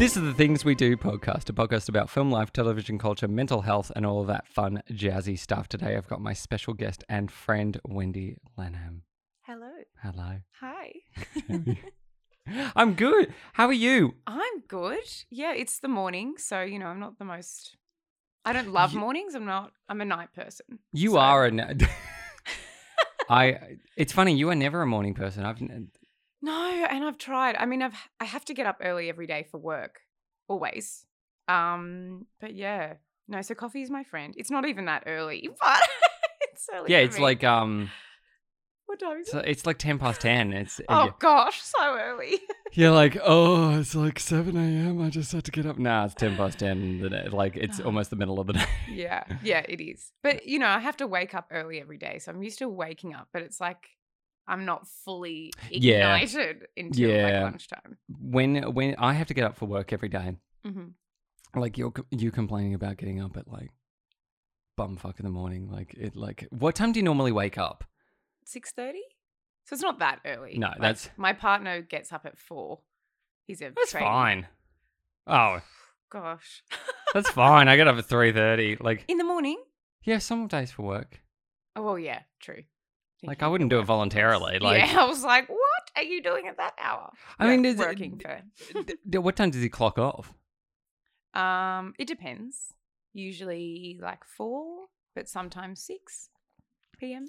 [0.00, 3.60] This is the Things We Do podcast, a podcast about film, life, television culture, mental
[3.60, 5.68] health, and all of that fun, jazzy stuff.
[5.68, 9.02] Today I've got my special guest and friend, Wendy Lanham.
[9.42, 9.70] Hello.
[10.02, 10.36] Hello.
[10.60, 10.92] Hi.
[12.74, 13.34] I'm good.
[13.52, 14.14] How are you?
[14.26, 15.04] I'm good.
[15.28, 17.76] Yeah, it's the morning, so you know, I'm not the most
[18.46, 19.34] I don't love You- mornings.
[19.34, 20.78] I'm not I'm a night person.
[20.94, 21.52] You So- are a.
[23.28, 23.76] I.
[23.98, 24.34] It's funny.
[24.34, 25.44] You are never a morning person.
[25.44, 25.60] I've.
[26.42, 27.56] No, and I've tried.
[27.56, 30.00] I mean, I've I have to get up early every day for work.
[30.48, 31.04] Always.
[31.48, 32.94] Um, but yeah.
[33.28, 34.34] No, so coffee is my friend.
[34.36, 35.80] It's not even that early, but
[36.40, 36.90] it's early.
[36.90, 37.22] Yeah, it's me.
[37.22, 37.90] like um.
[38.86, 39.44] what time is it?
[39.46, 40.52] it's like ten past ten.
[40.52, 40.80] It's.
[40.88, 42.38] Oh gosh, so early.
[42.72, 45.02] You're like, oh, it's like seven a.m.
[45.02, 45.78] I just had to get up.
[45.78, 47.00] Nah, it's ten past ten.
[47.00, 47.28] The day.
[47.30, 48.66] Like it's almost the middle of the day.
[48.90, 50.12] yeah, yeah, it is.
[50.22, 52.68] But you know, I have to wake up early every day, so I'm used to
[52.68, 53.28] waking up.
[53.32, 53.90] But it's like
[54.50, 56.16] I'm not fully Yeah.
[56.16, 57.24] ignited until Yeah.
[57.24, 57.98] like lunchtime.
[58.20, 60.88] When when I have to get up for work every day, hmm
[61.54, 63.70] like you're you complaining about getting up at like
[64.78, 65.68] bumfuck in the morning.
[65.70, 66.16] Like it.
[66.16, 67.84] Like what time do you normally wake up?
[68.44, 69.02] Six thirty.
[69.66, 70.58] So it's not that early.
[70.58, 72.80] No, Like, that's- my partner gets up at four.
[73.46, 74.06] He's a That's trainee.
[74.06, 74.48] fine.
[75.26, 75.60] Oh,
[76.10, 76.62] Gosh.
[77.14, 77.68] that's fine.
[77.68, 78.76] I get up at three thirty.
[78.80, 79.62] Like In the morning.
[80.02, 81.20] yeah, some days for work.
[81.76, 82.64] Oh well, yeah, true.
[83.22, 84.58] Like I wouldn't do it voluntarily.
[84.62, 87.10] Like yeah, I was like, what are you doing at that hour?
[87.38, 88.40] I mean, is it- working for.
[88.82, 90.32] d- d- what time does he clock off?
[91.34, 92.72] Um, it depends.
[93.12, 96.28] Usually like four, but sometimes six
[96.98, 97.26] p.m.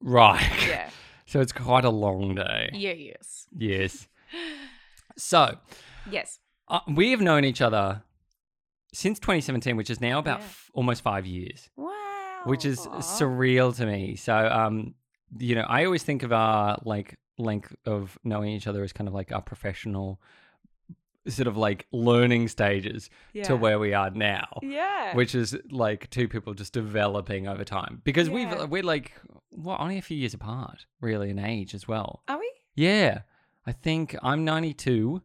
[0.00, 0.50] Right.
[0.68, 0.90] Yeah.
[1.26, 2.70] So it's quite a long day.
[2.72, 2.92] yeah.
[2.92, 3.46] Yes.
[3.56, 4.08] Yes.
[5.16, 5.58] So
[6.10, 6.40] Yes.
[6.66, 8.02] uh, we have known each other
[8.92, 10.46] since 2017, which is now about Yeah.
[10.46, 11.92] f- almost five years, Wow.
[12.44, 12.98] Which is Aw.
[13.00, 14.16] surreal to me.
[14.16, 14.94] So, um,
[15.38, 19.08] you know, I always think of our like length of knowing each other as kind
[19.08, 20.20] of like our professional
[21.28, 23.44] sort of like learning stages yeah.
[23.44, 24.46] to where we are now.
[24.62, 25.14] Yeah.
[25.14, 28.34] which is like two people just developing over time because Yeah.
[28.58, 29.12] we've we're like
[29.50, 32.50] what only a few years apart really in age as well are we?
[32.76, 33.22] yeah
[33.66, 35.20] i think i'm 92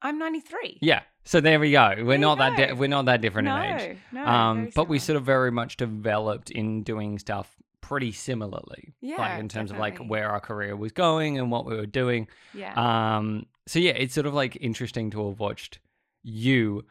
[0.00, 0.78] I'm 93.
[0.80, 3.56] yeah so there we go we're you not that di- we're not that different no,
[3.56, 4.24] in age no.
[4.24, 9.40] um but we sort of very much developed in doing stuff pretty similarly Yeah, like
[9.40, 12.72] in terms of like where our career was going and what we were doing yeah.
[13.16, 15.78] um, so yeah, it's sort of like interesting to have watched
[16.22, 16.84] you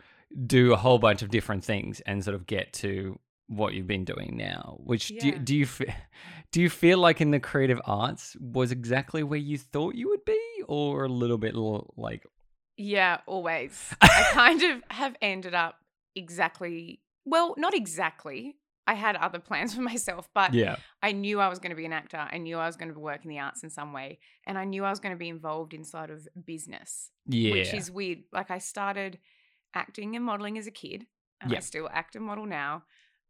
[0.45, 3.17] do a whole bunch of different things and sort of get to
[3.47, 4.77] what you've been doing now.
[4.83, 5.37] Which do you, Yeah.
[5.43, 5.95] do you fe-
[6.51, 10.25] do you feel like in the creative arts was exactly where you thought you would
[10.25, 12.25] be, or a little bit l- like
[12.77, 13.93] Yeah, always.
[14.01, 15.75] I kind of have ended up
[16.15, 18.55] exactly, well, not exactly.
[18.85, 21.85] I had other plans for myself, but yeah, I knew I was going to be
[21.85, 22.27] an actor.
[22.29, 24.19] I knew I was going to work in the arts in some way.
[24.45, 27.89] And I knew I was going to be involved inside of business, yeah, which is
[27.91, 28.23] weird.
[28.33, 29.19] Like, I started
[29.73, 31.05] acting and modeling as a kid,
[31.41, 31.57] and Yeah.
[31.57, 32.83] I still act and model now.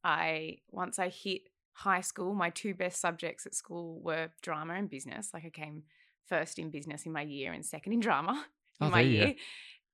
[0.03, 1.43] I, once I hit
[1.73, 5.29] high school, my two best subjects at school were drama and business.
[5.33, 5.83] Like, I came
[6.25, 8.45] first in business in my year and second in drama
[8.81, 9.25] Oh, my there you go.
[9.25, 9.35] year.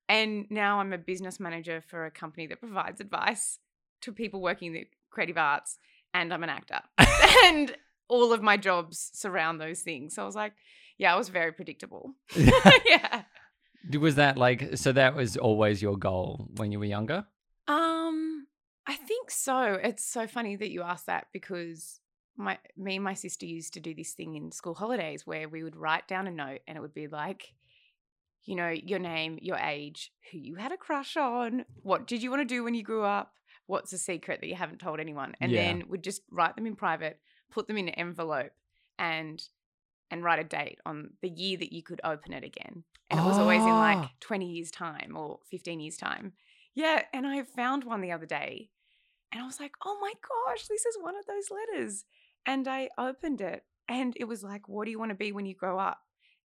[0.08, 3.60] And now I'm a business manager for a company that provides advice
[4.02, 5.78] to people working in the creative arts,
[6.14, 6.80] and I'm an actor.
[7.46, 7.76] and
[8.08, 10.16] all of my jobs surround those things.
[10.16, 10.54] So I was like,
[10.98, 12.16] yeah, I was very predictable.
[12.36, 13.24] yeah.
[14.00, 14.92] was that like so?
[14.92, 17.26] That was always your goal when you were younger.
[17.68, 18.48] Um,
[18.86, 19.80] I think so.
[19.82, 22.02] It's so funny that you asked that because
[22.36, 25.64] my me and my sister used to do this thing in school holidays where we
[25.64, 27.54] would write down a note and it would be like,
[28.46, 32.30] you know, your name, your age, who you had a crush on, what did you
[32.30, 33.34] want to do when you grew up,
[33.68, 35.62] what's a secret that you haven't told anyone, and Yeah.
[35.62, 37.20] then would just write them in private,
[37.52, 38.52] put them in an envelope,
[38.98, 39.42] and
[40.12, 42.84] and write a date on the year that you could open it again.
[43.12, 44.12] And it was always in like Ah.
[44.22, 46.34] 20 years' time or 15 years' time.
[46.74, 48.72] Yeah, and I found one the other day
[49.32, 50.14] and I was like, oh my
[50.48, 52.06] gosh, this is one of those letters.
[52.44, 55.46] And I opened it and it was like, what do you want to be when
[55.46, 56.00] you grow up?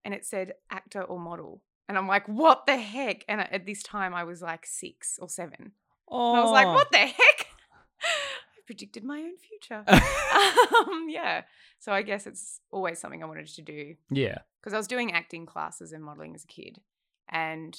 [0.04, 1.62] And it said actor or model.
[1.88, 3.24] And I'm like, what the heck?
[3.28, 5.72] And at this time, I was like six or seven.
[6.08, 7.46] Oh, And I was like, what the heck?
[8.02, 9.84] I predicted my own future.
[9.88, 11.42] um, yeah.
[11.78, 15.12] So I guess it's always something I wanted to do yeah, because I was doing
[15.12, 16.80] acting classes and modeling as a kid,
[17.28, 17.78] and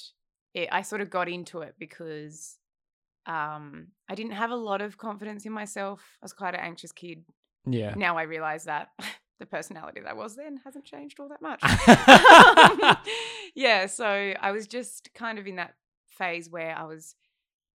[0.54, 2.58] it, I sort of got into it because
[3.26, 6.00] um, I didn't have a lot of confidence in myself.
[6.22, 7.24] I was quite an anxious kid.
[7.66, 7.94] yeah.
[7.96, 8.90] Now I realize that
[9.38, 11.60] the personality that I was then hasn't changed all that much.
[13.54, 14.04] Yeah, so
[14.38, 15.74] I was just kind of in that
[16.06, 17.14] phase where I was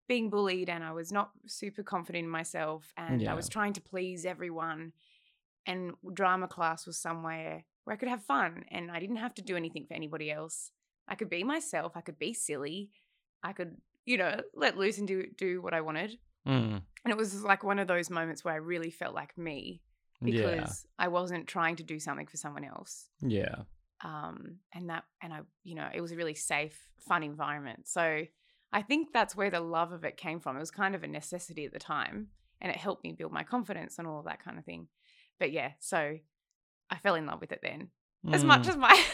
[0.08, 3.32] being bullied and I was not super confident in myself and Yeah.
[3.32, 4.94] I was trying to please everyone.
[5.66, 9.42] And drama class was somewhere where I could have fun and I didn't have to
[9.42, 10.72] do anything for anybody else.
[11.08, 12.90] I could be myself, I could be silly,
[13.44, 16.18] I could, you know, let loose and do do what I wanted.
[16.48, 16.82] Mm.
[17.04, 19.82] And it was like one of those moments where I really felt like me
[20.22, 20.56] Yeah.
[20.56, 23.08] because I wasn't trying to do something for someone else.
[23.22, 23.56] Yeah.
[24.04, 27.88] Um, and that, and I, you know, it was a really safe, fun environment.
[27.88, 28.24] So
[28.74, 30.56] I think that's where the love of it came from.
[30.56, 32.28] It was kind of a necessity at the time,
[32.60, 34.88] and it helped me build my confidence and all of that kind of thing.
[35.40, 36.18] But yeah, so
[36.90, 37.90] I fell in love with it then.
[38.32, 38.70] As much Mm.
[38.70, 38.90] as my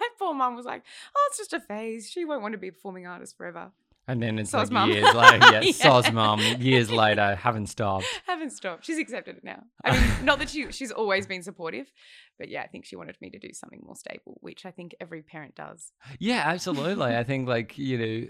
[0.00, 0.82] my poor mum was like,
[1.14, 2.10] "Oh, it's just a phase.
[2.10, 3.72] She won't want to be a performing artist forever."
[4.06, 4.90] And then it's like mum.
[4.90, 5.38] years later.
[5.38, 5.72] Yeah, Yeah.
[5.72, 6.40] soz mum.
[6.60, 8.04] Years later, haven't stopped.
[8.26, 8.84] Haven't stopped.
[8.84, 9.62] She's accepted it now.
[9.84, 11.90] I mean, not that she she's always been supportive,
[12.38, 14.94] but yeah, I think she wanted me to do something more stable, which I think
[15.00, 15.92] every parent does.
[16.18, 17.14] Yeah, absolutely.
[17.16, 18.26] I think like you know,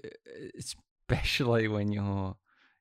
[0.58, 2.36] especially when you're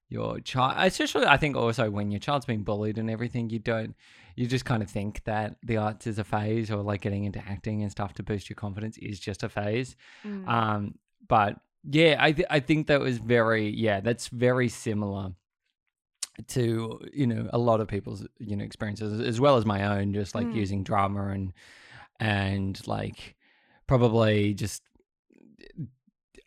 [0.09, 3.95] your child, especially I think also when your child's been bullied and everything, you don't,
[4.35, 7.39] you just kind of think that the arts is a phase or like getting into
[7.39, 9.95] acting and stuff to boost your confidence is just a phase.
[10.23, 10.47] Mm.
[10.47, 10.95] Um,
[11.27, 11.57] but
[11.89, 15.33] yeah, I th- I think that was very yeah, that's very similar
[16.47, 20.13] to you know a lot of people's you know experiences as well as my own,
[20.13, 20.55] just like Mm.
[20.55, 21.53] using drama and
[22.19, 23.35] and like
[23.87, 24.81] probably just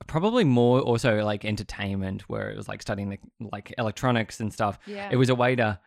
[0.07, 3.19] probably more also like entertainment where it was like studying the,
[3.53, 5.09] like electronics and stuff yeah.
[5.11, 5.79] it was a way to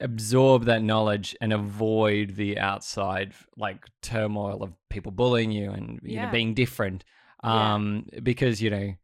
[0.00, 6.16] absorb that knowledge and avoid the outside like turmoil of people bullying you and you
[6.20, 7.04] know being different
[7.44, 7.74] Yeah.
[7.74, 8.94] um because you know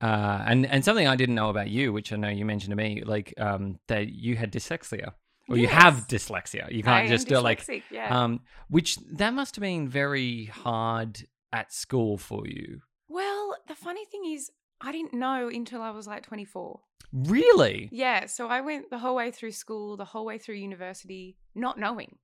[0.00, 2.76] uh and and something i didn't know about you which i know you mentioned to
[2.76, 5.12] me like um that you had dyslexia
[5.48, 8.22] or you have dyslexia you can't am just do it like yeah.
[8.22, 14.04] um which that must have been very hard at school for you well, the funny
[14.04, 16.80] thing is, I didn't know until I was like 24.
[17.12, 21.36] really Yeah, so I went the whole way through school, the whole way through university,
[21.52, 22.18] not knowing,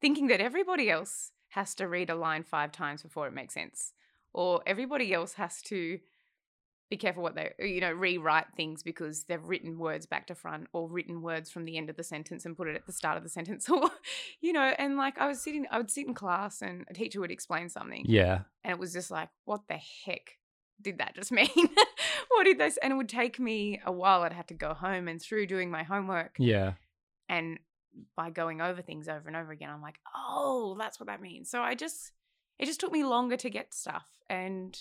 [0.00, 3.92] thinking that everybody else has to read a line five times before it makes sense,
[4.34, 5.98] or everybody else has to
[6.90, 10.66] be careful what they, you know, rewrite things because they've written words back to front
[10.72, 13.16] or written words from the end of the sentence and put it at the start
[13.16, 13.90] of the sentence, or,
[14.40, 17.20] you know, and like I was sitting, I would sit in class and a teacher
[17.20, 20.38] would explain something, yeah and it was just like, what the heck
[20.80, 21.48] did that just mean?
[22.28, 22.76] what did this?
[22.82, 24.22] And it would take me a while.
[24.22, 26.72] I'd have to go home and through doing my homework yeah
[27.28, 27.58] and
[28.16, 31.50] by going over things over and over again, I'm like, oh, that's what that means.
[31.50, 32.12] So I just,
[32.58, 34.06] it just took me longer to get stuff.
[34.28, 34.78] And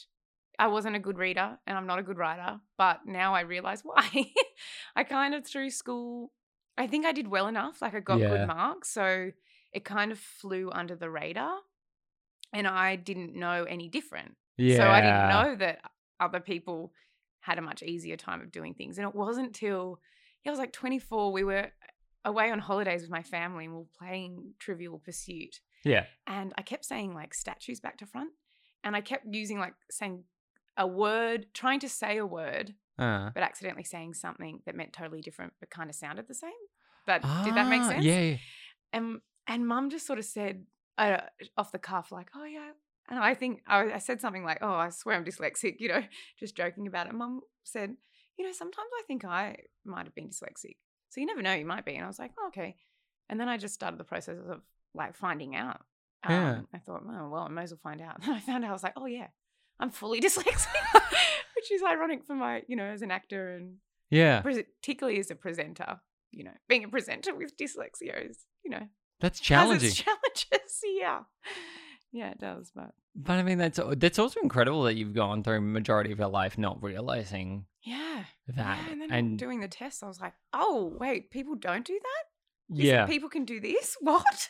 [0.59, 3.81] I wasn't a good reader and I'm not a good writer, but now I realize
[3.83, 4.07] why.
[4.95, 6.31] I kind of through school,
[6.77, 7.81] I think I did well enough.
[7.81, 8.29] Like I got Yeah.
[8.29, 8.89] good marks.
[8.89, 9.31] So
[9.71, 11.57] it kind of flew under the radar
[12.53, 14.35] and I didn't know any different.
[14.57, 15.79] yeah So I didn't know that
[16.19, 16.93] other people
[17.39, 18.97] had a much easier time of doing things.
[18.97, 19.99] And it wasn't till
[20.43, 21.31] yeah, I was like 24.
[21.31, 21.69] We were uh,
[22.25, 25.59] away on holidays with my family and we were playing Trivial Pursuit.
[25.83, 28.31] Yeah And I kept saying like statues back to front.
[28.83, 30.24] And I kept using like saying
[30.77, 33.30] a word, trying to say a word, uh.
[33.33, 36.51] but accidentally saying something that meant totally different, but kind of sounded the same.
[37.06, 38.03] But did that make Ah, sense?
[38.06, 38.38] yeah yeah.
[38.91, 40.65] And and mum just sort of said
[40.97, 41.18] uh,
[41.57, 42.71] off the cuff, like, oh, yeah.
[43.09, 46.03] And I think I, I said something like, oh, I swear I'm dyslexic, you know,
[46.39, 47.13] just joking about it.
[47.13, 47.95] Mum said,
[48.38, 50.75] you know, sometimes I think I might have been dyslexic.
[51.09, 51.95] So you never know, you might be.
[51.95, 52.75] And I was like, oh, okay.
[53.29, 54.62] And then I just started the process of
[54.93, 55.81] like finding out.
[56.23, 56.61] Um, Yeah.
[56.73, 58.19] I thought, oh, well, I may as well find out.
[58.23, 59.27] And I found out, I was like, oh, yeah,
[59.79, 60.67] I'm fully dyslexic,
[61.55, 63.75] which is ironic for my, you know, as an actor and
[64.09, 66.00] yeah particularly as a presenter,
[66.31, 68.88] you know, being a presenter with dyslexia is, you know,
[69.19, 70.81] that's challenging challenges.
[70.83, 71.21] Yeah,
[72.12, 72.71] yeah, it does.
[72.75, 76.27] But But I mean, that's that's also incredible that you've gone through majority of your
[76.27, 80.33] life not realizing yeah, that, yeah, and then and doing the tests, I was like,
[80.53, 82.77] oh wait, people don't do that.
[82.77, 83.95] Yeah, people can do this.
[84.01, 84.50] What?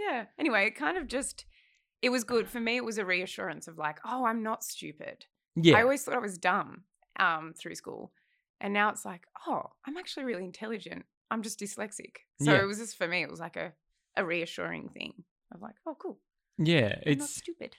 [0.00, 0.24] Yeah.
[0.38, 1.44] Anyway, it kind of just
[2.02, 2.76] it was good for me.
[2.76, 5.26] It was a reassurance of like, oh, I'm not stupid.
[5.56, 6.84] yeah, I always thought I was dumb
[7.18, 8.12] um, through school,
[8.60, 11.04] and now it's like, oh, I'm actually really intelligent.
[11.30, 12.16] I'm just dyslexic.
[12.40, 12.62] So Yeah.
[12.62, 13.22] it was just for me.
[13.22, 13.72] It was like a
[14.16, 15.12] a reassuring thing
[15.54, 16.18] of like, oh, cool.
[16.58, 16.86] yeah.
[17.06, 17.76] I'm not It's stupid.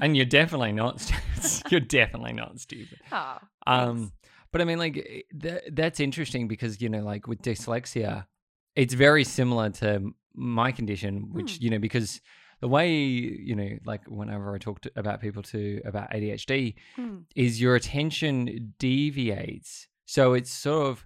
[0.00, 1.10] and you're definitely not.
[1.70, 3.00] you're definitely not stupid.
[3.10, 4.12] Ah, Um, thanks.
[4.52, 8.26] but I mean, like eh, th- that's interesting because you know, like with dyslexia,
[8.76, 11.62] it's very similar to my condition, which Hmm.
[11.64, 12.20] you know, because
[12.60, 17.18] the way you know, like whenever I talk to, about people to about ADHD, Hmm.
[17.34, 19.88] is your attention deviates.
[20.06, 21.04] So it's sort of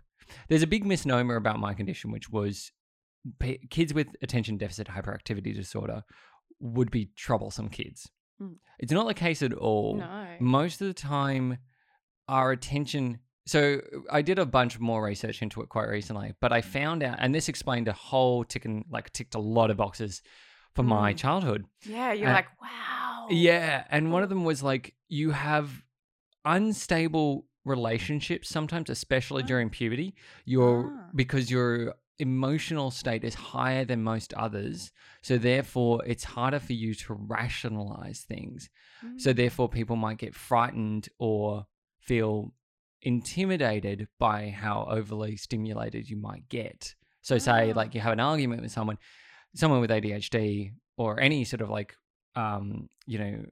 [0.48, 2.72] there's a big misnomer about my condition, which was
[3.38, 6.02] p- kids with attention deficit hyperactivity disorder
[6.58, 8.10] would be troublesome kids.
[8.42, 8.56] Mm.
[8.80, 9.96] It's not the case at all.
[9.98, 10.36] no.
[10.40, 11.58] Most of the time,
[12.28, 13.18] our attention.
[13.46, 17.18] So I did a bunch more research into it quite recently, but I found out,
[17.20, 20.20] and this explained a whole ticking, like ticked a lot of boxes
[20.74, 21.16] for my Mm.
[21.18, 21.64] childhood.
[21.84, 23.28] Yeah, you're Uh, like, wow.
[23.30, 25.82] Yeah, and one of them was like you have
[26.44, 30.14] unstable relationships sometimes, especially during puberty.
[30.44, 31.10] Your Ah.
[31.14, 34.90] because your emotional state is higher than most others,
[35.22, 38.70] so therefore it's harder for you to rationalize things.
[39.18, 39.36] So Mm.
[39.36, 41.66] therefore people might get frightened or
[41.98, 42.54] feel
[43.02, 46.94] intimidated by how overly stimulated you might get.
[47.22, 47.74] So say Ah.
[47.76, 48.98] like you have an argument with someone,
[49.54, 51.94] someone with ADHD or any sort of like
[52.34, 53.44] um, you know,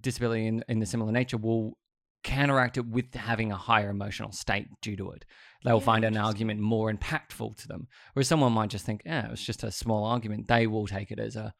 [0.00, 1.78] disability in, in the similar nature will
[2.24, 5.24] counteract it with having a higher emotional state due to it.
[5.64, 7.86] They'll Yeah, find an argument more impactful to them.
[8.12, 10.48] Whereas someone might just think, yeah, it was just a small argument.
[10.48, 11.54] They will take it as a,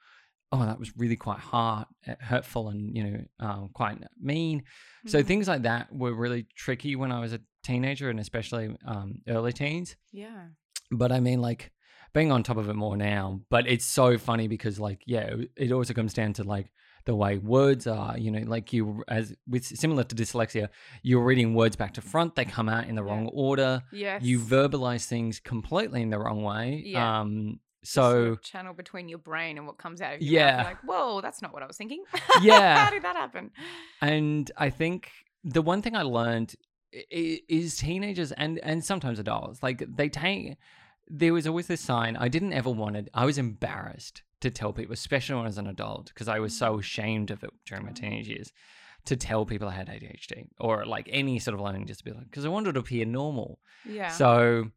[0.52, 4.62] oh, that was really quite hard, uh, hurtful, and you know, um, quite mean.
[5.06, 5.26] So Mhm.
[5.26, 9.52] things like that were really tricky when I was a teenager, and especially um, early
[9.52, 9.96] teens.
[10.12, 10.46] Yeah.
[10.90, 11.70] But I mean, like
[12.14, 13.42] being on top of it more now.
[13.50, 16.70] But it's so funny because, like, yeah, it also comes down to like
[17.04, 18.16] the way words are.
[18.16, 20.70] You know, like you as with similar to dyslexia,
[21.02, 22.34] you're reading words back to front.
[22.34, 23.10] They come out in the Yeah.
[23.10, 23.82] wrong order.
[23.92, 24.22] Yes.
[24.22, 26.82] You verbalize things completely in the wrong way.
[26.86, 27.20] Yeah.
[27.20, 27.60] Um.
[27.82, 30.64] The sort So of channel between your brain and what comes out of your Yeah.
[30.64, 32.02] Like, whoa, that's not what I was thinking.
[32.42, 32.84] Yeah.
[32.84, 33.50] How did that happen?
[34.00, 35.10] And I think
[35.44, 36.54] the one thing I learned
[37.10, 40.56] is teenagers and and sometimes adults like they take.
[41.10, 42.16] There was always this sign.
[42.16, 43.08] I didn't ever want it.
[43.14, 46.56] I was embarrassed to tell people, especially when I was an adult, because I was
[46.56, 46.80] so Mm.
[46.80, 48.52] ashamed of it during my teenage years,
[49.06, 52.48] to tell people I had ADHD or like any sort of learning disability, because I
[52.48, 53.58] wanted to appear normal.
[53.86, 54.08] Yeah.
[54.10, 54.70] So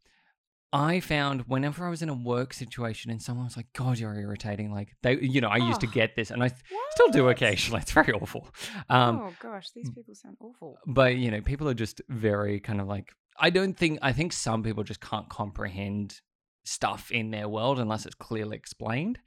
[0.73, 4.15] I found whenever I was in a work situation and someone was like, "God, you're
[4.15, 5.91] irritating," like they, you know, I used to Oh.
[5.91, 6.61] get this, and I th-
[6.91, 7.81] still do occasionally.
[7.83, 8.47] It's very awful.
[8.89, 10.77] Um, oh gosh, these people sound awful.
[10.87, 13.09] but you know people are just very kind of like
[13.39, 16.19] i don't think i think some people just can't comprehend
[16.63, 19.17] stuff in their world unless it's clearly explained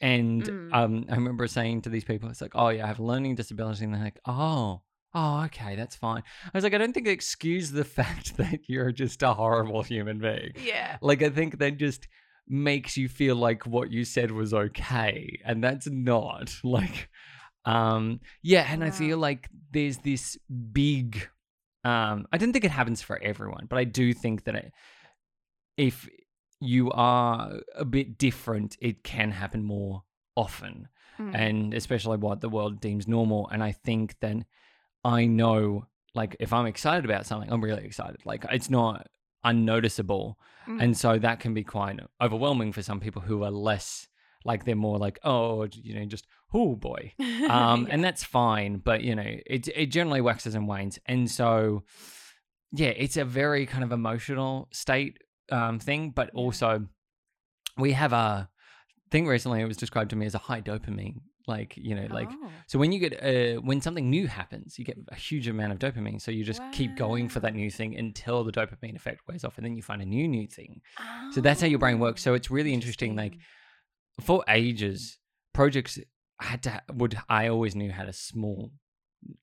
[0.00, 0.74] and Mm.
[0.74, 3.34] um i remember saying to these people it's like oh yeah i have a learning
[3.36, 4.82] disability and they're like oh
[5.14, 8.60] oh okay that's fine i was like i don't think it excuses the fact that
[8.68, 10.96] you're just a horrible human being Yeah.
[11.00, 12.08] like i think that just
[12.48, 17.08] makes you feel like what you said was okay and that's not like
[17.64, 20.36] um yeah and i feel like there's this
[20.72, 21.28] big
[21.84, 24.72] um i don't think it happens for everyone but i do think that it,
[25.76, 26.08] if
[26.60, 30.02] you are a bit different it can happen more
[30.36, 30.88] often
[31.20, 31.32] Mm.
[31.32, 34.44] and especially what the world deems normal and i think then
[35.04, 38.16] i know like if i'm excited about something i'm really excited.
[38.24, 39.08] Like it's not
[39.42, 40.38] unnoticeable.
[40.66, 40.82] Mm.
[40.82, 44.08] and so that can be quite overwhelming for some people who are less
[44.46, 47.12] like they're more like oh you know just oh boy.
[47.20, 47.86] Um Yeah.
[47.90, 50.98] and that's fine but you know it it generally waxes and wanes.
[51.06, 51.82] And so
[52.72, 55.18] yeah it's a very kind of emotional state
[55.52, 56.86] um thing but also
[57.76, 58.48] we have a
[59.10, 62.28] thing recently it was described to me as a high dopamine like you know like
[62.32, 62.50] Oh.
[62.66, 65.78] so when you get uh, when something new happens, you get a huge amount of
[65.78, 66.20] dopamine.
[66.20, 69.56] So you just keep going for that new thing until the dopamine effect wears off,
[69.58, 70.80] and then you find a new new thing.
[71.32, 72.22] So that's how your brain works.
[72.22, 73.14] So Oh, it's really interesting.
[73.16, 73.34] Like
[74.20, 75.18] for ages,
[75.52, 75.98] projects
[76.40, 78.70] had to would I always knew had a small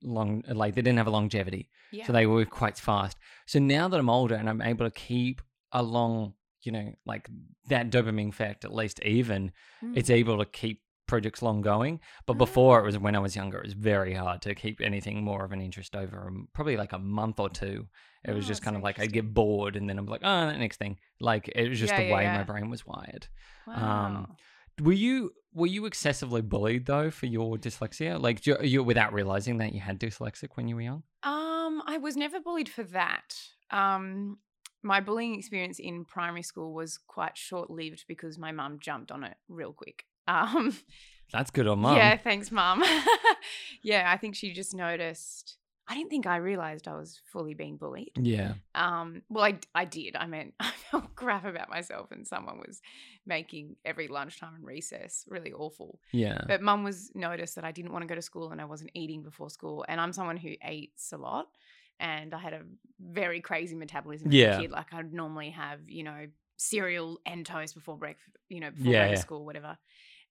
[0.04, 2.06] long like they didn't have a longevity, yeah.
[2.06, 3.18] so they were quite fast.
[3.48, 5.42] So now that I'm older and I'm able to keep
[5.72, 7.30] a long, you know, like
[7.70, 9.52] that dopamine effect at least even,
[9.84, 9.98] Mm.
[9.98, 10.82] it's able to keep
[11.12, 12.00] projects long going.
[12.28, 15.24] But before it was when I was younger, it was very hard to keep anything
[15.24, 17.78] more of an interest over um, probably like a month or two.
[18.24, 20.42] It was Oh, just kind of like I'd get bored and then I'm like, oh,
[20.48, 20.98] that next thing.
[21.20, 23.28] Like it was just Yeah, the yeah, way my brain was wired.
[23.76, 24.36] um, Wow.
[24.82, 28.20] Were you were you excessively bullied though for your dyslexia?
[28.20, 31.04] Like you, you without realizing that you had dyslexic when you were young?
[31.24, 33.36] Um, I was never bullied for that.
[33.70, 34.40] Um,
[34.82, 39.24] my bullying experience in primary school was quite short lived because my mum jumped on
[39.24, 40.06] it real quick.
[40.28, 40.78] Um,
[41.32, 41.96] That's good on mum.
[41.98, 42.84] yeah, thanks, mum.
[43.84, 45.58] yeah, I think she just noticed.
[45.88, 48.12] I didn't think I realized I was fully being bullied.
[48.16, 48.54] Yeah.
[48.76, 50.16] Um, well, I, I did.
[50.16, 52.82] I mean, I felt crap about myself, and someone was
[53.26, 56.00] making every lunchtime and recess really awful.
[56.14, 56.42] Yeah.
[56.48, 58.92] But mum was noticed that I didn't want to go to school and I wasn't
[58.94, 59.84] eating before school.
[59.88, 61.48] And I'm someone who eats a lot.
[62.00, 62.62] And I had a
[63.00, 64.58] very crazy metabolism as Yeah.
[64.58, 64.72] a kid.
[64.72, 66.26] Like I'd normally have, you know,
[66.62, 69.16] cereal and toast before breakfast, you know, before Yeah, yeah.
[69.16, 69.78] school, whatever.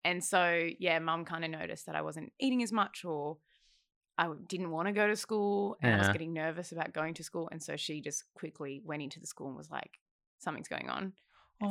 [0.05, 3.39] And so, yeah, mum kind of noticed that I wasn't eating as much or
[4.17, 7.25] I didn't want to go to school and I was getting nervous about going to
[7.25, 7.49] school.
[7.53, 9.99] And so she just quickly went into the school and was like,
[10.39, 11.13] something's going on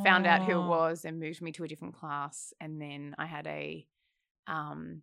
[0.03, 3.25] found out who it was and moved me to a different class and then i
[3.25, 3.85] had a
[4.47, 5.01] um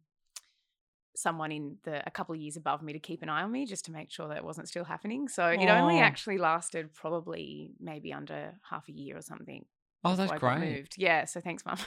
[1.16, 3.64] someone in the a couple of years above me to keep an eye on me
[3.66, 7.70] just to make sure that it wasn't still happening so it only actually lasted probably
[7.80, 9.64] maybe under half a year or something
[10.04, 10.76] Oh, that's before I got great.
[10.76, 11.78] moved yeah so thanks mum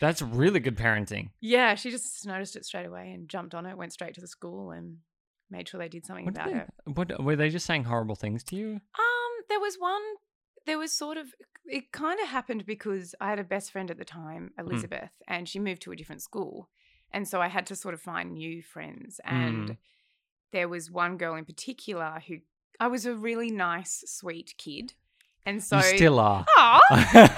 [0.00, 1.30] That's really good parenting.
[1.40, 4.28] yeah she just noticed it straight away and jumped on it went straight to the
[4.28, 4.98] school and
[5.50, 6.96] made sure they did something What, did about they- it.
[6.96, 8.70] what were they just saying horrible things to you?
[8.72, 10.02] Um, there was one.
[10.66, 11.28] There was sort of.
[11.66, 14.66] It kind of happened because I had a best friend at the time, Hmm.
[14.66, 16.68] Elizabeth, and she moved to a different school,
[17.12, 19.20] and so I had to sort of find new friends.
[19.24, 19.76] And Mm.
[20.52, 22.38] there was one girl in particular who
[22.80, 24.94] I was a really nice, sweet kid,
[25.44, 26.44] and so you still are.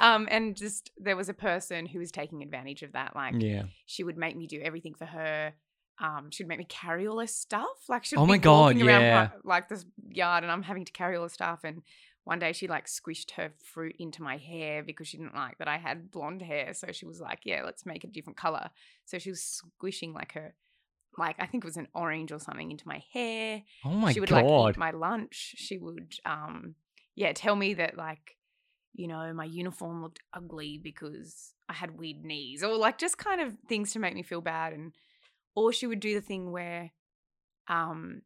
[0.00, 3.16] Um, and just there was a person who was taking advantage of that.
[3.16, 3.62] Like yeah.
[3.86, 5.54] she would make me do everything for her.
[5.98, 7.88] Um, she'd make me carry all her stuff.
[7.88, 9.28] Like she'd Oh my God, walking around yeah.
[9.44, 11.60] like this yard, and I'm having to carry all the stuff.
[11.64, 11.82] And
[12.24, 15.68] one day she like squished her fruit into my hair because she didn't like that
[15.68, 16.72] I had blonde hair.
[16.74, 18.70] So she was like, "Yeah, let's make it a different color."
[19.04, 20.54] So she was squishing like her,
[21.18, 24.14] like I think it was an orange or something into my hair Oh my god!
[24.14, 24.42] she would god.
[24.42, 25.54] like eat my lunch.
[25.58, 26.74] She would, um,
[27.14, 28.36] yeah, tell me that like,
[28.94, 33.40] you know, my uniform looked ugly because I had weird knees, or like just kind
[33.40, 34.72] of things to make me feel bad.
[34.72, 34.92] And
[35.54, 36.90] or she would do the thing where,
[37.68, 38.22] um,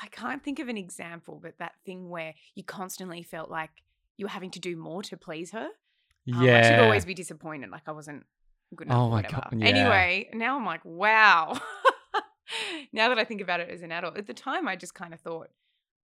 [0.00, 3.70] I can't think of an example, but that thing where you constantly felt like
[4.16, 5.68] you were having to do more to please her.
[6.32, 6.54] Um, yeah.
[6.54, 8.26] like she'd always be disappointed, like I wasn't
[8.74, 8.98] good enough.
[8.98, 9.42] Oh my whatever.
[9.50, 9.66] God, yeah.
[9.66, 11.58] Anyway, now I'm like, wow.
[12.92, 15.14] now that I think about it as an adult, at the time I just kind
[15.14, 15.48] of thought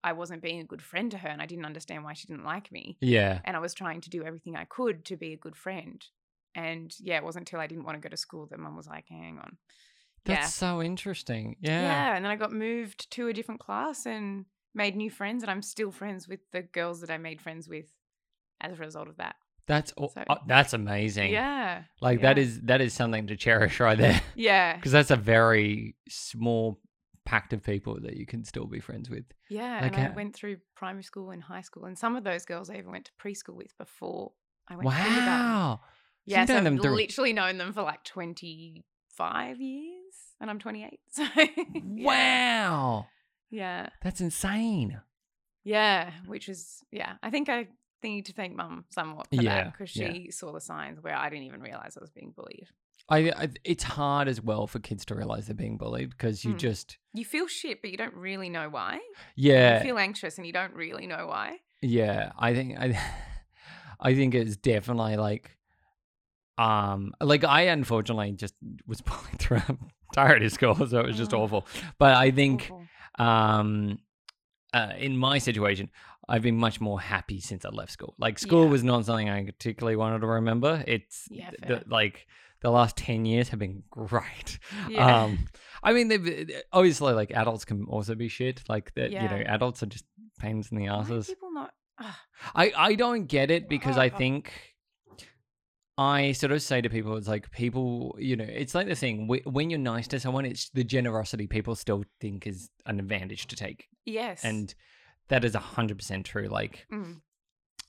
[0.04, 2.44] I wasn't being a good friend to her, and I didn't understand why she didn't
[2.44, 2.96] like me.
[3.00, 3.40] yeah.
[3.44, 6.04] And I was trying to do everything I could to be a good friend.
[6.54, 8.86] And yeah, it wasn't until I didn't want to go to school that mum was
[8.86, 9.56] like, hang on.
[10.24, 10.46] That's yeah.
[10.46, 11.56] so interesting.
[11.60, 11.82] yeah.
[11.82, 12.16] Yeah.
[12.16, 15.42] And then I got moved to a different class and made new friends.
[15.42, 17.86] And I'm still friends with the girls that I made friends with
[18.60, 19.36] as a result of that.
[19.66, 21.32] That's So- oh, that's amazing.
[21.32, 21.82] Yeah.
[22.00, 22.42] Like that yeah.
[22.42, 24.20] is that is something to cherish right there.
[24.34, 24.76] Yeah.
[24.76, 26.80] Because that's a very small
[27.24, 29.24] pact of people that you can still be friends with.
[29.48, 29.80] Yeah.
[29.82, 31.84] Like and I how- went through primary school and high school.
[31.84, 34.32] And some of those girls I even went to preschool with before
[34.68, 34.86] I went.
[34.86, 35.80] Wow.
[36.26, 36.44] Yeah.
[36.44, 40.01] So I've literally known them for like 25 years.
[40.42, 41.00] And I'm 28.
[41.10, 42.04] So yeah.
[42.04, 43.06] Wow.
[43.50, 43.88] Yeah.
[44.02, 45.00] That's insane.
[45.64, 46.10] Yeah.
[46.26, 47.14] Which is, yeah.
[47.22, 47.68] I think I
[48.02, 50.12] need to thank mum somewhat for Yeah, that because yeah.
[50.12, 52.66] she saw the signs where I didn't even realize I was being bullied.
[53.08, 56.54] I, I it's hard as well for kids to realize they're being bullied because you
[56.54, 56.58] Mm.
[56.58, 59.00] just You feel shit, but you don't really know why.
[59.36, 61.58] yeah You feel anxious and you don't really know why.
[61.80, 62.98] Yeah, I think I,
[64.00, 65.56] I think it's definitely like,
[66.58, 68.54] um, like I unfortunately just
[68.86, 69.78] was bullied throughout
[70.16, 71.42] entirety of school, so it was just Oh.
[71.42, 71.66] awful.
[71.98, 72.70] But I think,
[73.18, 73.98] um,
[74.74, 75.90] uh, in my situation,
[76.28, 78.14] I've been much more happy since I left school.
[78.18, 78.70] Like school Yeah.
[78.70, 80.84] was not something I particularly wanted to remember.
[80.86, 82.26] It's Yeah, the, like
[82.60, 84.58] the last ten years have been great.
[84.88, 85.24] Yeah.
[85.24, 85.38] Um,
[85.82, 88.62] I mean, they've obviously like adults can also be shit.
[88.68, 90.04] Like that, you know, adults are just
[90.38, 91.26] pains in the asses.
[91.26, 91.72] people not?
[92.54, 94.16] I, I don't get it because I Oh.
[94.16, 94.52] think
[96.02, 99.26] I sort of say to people, it's like people, you know, it's like the thing
[99.44, 103.56] when you're nice to someone, it's the generosity people still think is an advantage to
[103.56, 103.88] take.
[104.04, 104.44] yes.
[104.44, 104.74] And
[105.28, 106.48] that is 100% true.
[106.48, 107.20] Like, Mm.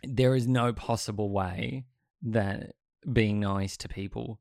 [0.04, 1.86] there is no possible way
[2.21, 2.76] that
[3.12, 4.39] being nice to people,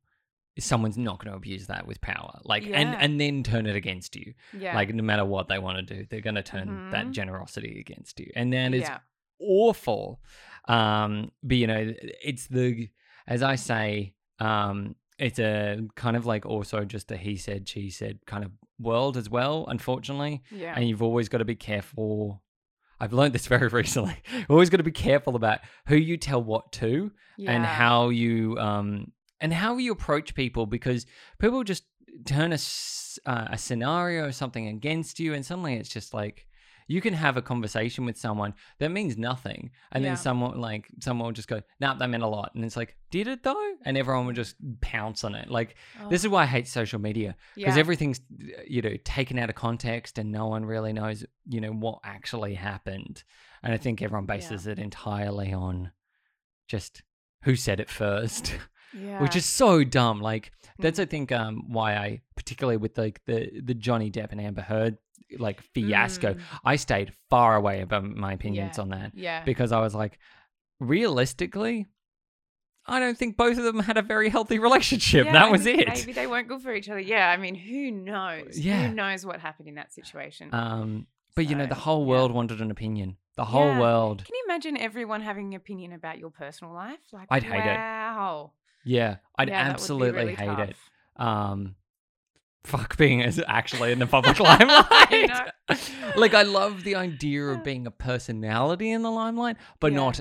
[0.58, 2.38] someone's not going to abuse that with power.
[2.44, 2.98] Like, and, Yeah.
[3.00, 4.34] and then turn it against you.
[4.52, 4.74] yeah.
[4.76, 7.12] Like, no matter what they want to do, they're going to turn that Mhm.
[7.12, 8.30] generosity against you.
[8.36, 8.98] And that is yeah.
[9.40, 10.20] awful.
[10.66, 12.88] Um, but you know, it's the
[13.26, 17.90] as I say, um, it's a kind of like also just a he said, she
[17.90, 20.42] said kind of world as well, unfortunately.
[20.50, 20.74] Yeah.
[20.76, 22.42] And you've always got to be careful.
[22.98, 24.16] I've learned this very recently.
[24.48, 27.12] Always got to be careful about who you tell what to
[27.46, 31.06] and how you um and how you approach people because
[31.38, 31.84] people just
[32.24, 32.58] turn a
[33.26, 36.46] uh, a scenario or something against you and suddenly it's just like
[36.88, 40.10] you can have a conversation with someone that means nothing and Yeah.
[40.10, 42.96] then someone like someone will just go nah that meant a lot and it's like
[43.10, 45.76] did it though and everyone will just pounce on it like
[46.10, 47.76] this is why i hate social media because Oh.
[47.76, 47.80] Yeah.
[47.80, 48.20] everything's
[48.66, 52.54] you know taken out of context and no one really knows you know what actually
[52.54, 53.22] happened
[53.62, 54.36] and i think everyone Yeah.
[54.36, 55.92] bases it entirely on
[56.68, 57.02] just
[57.44, 58.54] who said it first
[58.94, 59.20] yeah.
[59.20, 63.50] which is so dumb like that's i think um why i particularly with like the
[63.62, 64.96] the johnny depp and amber heard
[65.38, 66.40] like fiasco Mm.
[66.64, 68.82] i stayed far away about my opinions Yeah.
[68.82, 69.42] on that Yeah.
[69.44, 70.18] because i was like
[70.80, 71.86] realistically
[72.86, 75.86] i don't think both of them had a very healthy relationship Yeah, that was it
[75.88, 76.98] Maybe they weren't good for each other.
[77.00, 78.58] Yeah, I mean, who knows?
[78.58, 78.88] Yeah.
[78.88, 80.52] Who knows what happened in that situation?
[80.52, 81.06] Um,
[81.36, 82.10] but you know, the So, whole yeah.
[82.10, 83.16] world wanted an opinion.
[83.36, 83.78] The whole Yeah.
[83.80, 84.24] world.
[84.24, 86.98] Can you imagine everyone having an opinion about your personal life?
[87.12, 87.76] Like, I'd hate it.
[87.76, 88.52] wow.
[88.84, 90.76] Yeah, I'd Yeah, that would be absolutely really hate it.
[91.16, 91.76] Um,
[92.64, 95.30] fuck being as actually in the public limelight.
[96.16, 99.96] like I love the idea of being a personality in the limelight, but Yeah.
[99.98, 100.20] not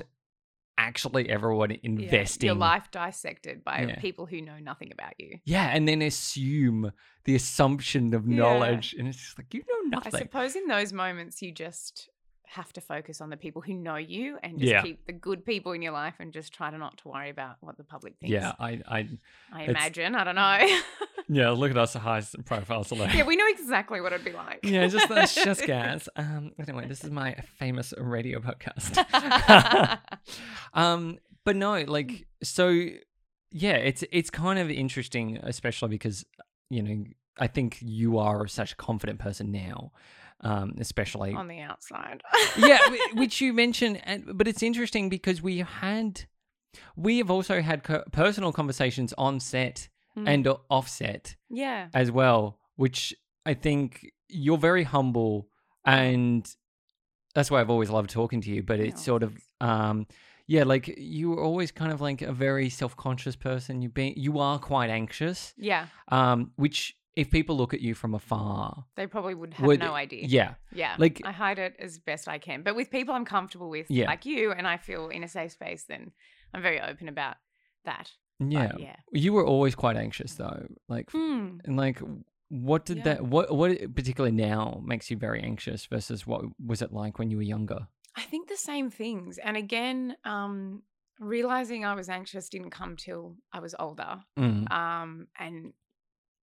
[0.78, 4.00] actually everyone Yeah, investing your life dissected by Yeah.
[4.00, 5.38] people who know nothing about you.
[5.44, 6.92] Yeah, and then assume
[7.24, 8.36] the assumption of Yeah.
[8.36, 10.14] knowledge, and it's just like you know nothing.
[10.14, 12.08] I suppose in those moments you just
[12.46, 14.82] have to focus on the people who know you and just Yeah.
[14.82, 17.56] keep the good people in your life and just try to not to worry about
[17.60, 18.32] what the public thinks.
[18.32, 19.08] yeah, I, I,
[19.52, 20.14] I imagine.
[20.14, 20.78] I don't know.
[21.28, 21.50] yeah.
[21.50, 23.18] Look at us, high profile celebrity.
[23.18, 24.60] yeah, we know exactly what it'd be like.
[24.64, 26.08] yeah, just that's just gas.
[26.16, 28.98] Um, anyway, this is my famous radio podcast.
[30.74, 32.68] um, but no, like so,
[33.50, 36.24] yeah, it's it's kind of interesting, especially because
[36.70, 37.04] you know
[37.38, 39.92] I think you are such a confident person now,
[40.42, 42.22] um, especially on the outside.
[42.58, 42.78] yeah,
[43.14, 46.24] which you mentioned, and, but it's interesting because we had,
[46.96, 50.28] we have also had co- personal conversations on set Mm.
[50.28, 51.88] and o- off set yeah.
[51.94, 53.14] as well, which
[53.46, 55.48] I think you're very humble,
[55.86, 56.46] and
[57.34, 58.62] that's why I've always loved talking to you.
[58.62, 60.06] But it's Oh, sort of, um,
[60.46, 63.80] yeah, like you were always kind of like a very self-conscious person.
[63.80, 65.86] You be, you are quite anxious, Yeah.
[66.08, 69.94] um, which if people look at you from afar, They probably would have would no
[69.94, 70.24] idea.
[70.26, 70.94] Yeah, Yeah.
[70.98, 72.62] like- I hide it as best I can.
[72.62, 74.06] But with people I'm comfortable with, Yeah.
[74.06, 76.12] like you, and I feel in a safe space, then
[76.54, 77.36] I'm very open about
[77.84, 78.10] that.
[78.38, 78.68] yeah.
[78.72, 78.96] But yeah.
[79.12, 81.58] You were always quite anxious though, like Hmm.
[81.64, 82.00] And like,
[82.48, 83.04] what did Yeah.
[83.04, 83.24] that?
[83.24, 87.36] What what particularly now makes you very anxious versus what was it like when you
[87.36, 87.88] were younger?
[88.16, 89.38] I think the same things.
[89.38, 90.82] And again, um,
[91.20, 94.24] realizing I was anxious didn't come till I was older.
[94.38, 94.70] Mm.
[94.72, 95.72] Um, and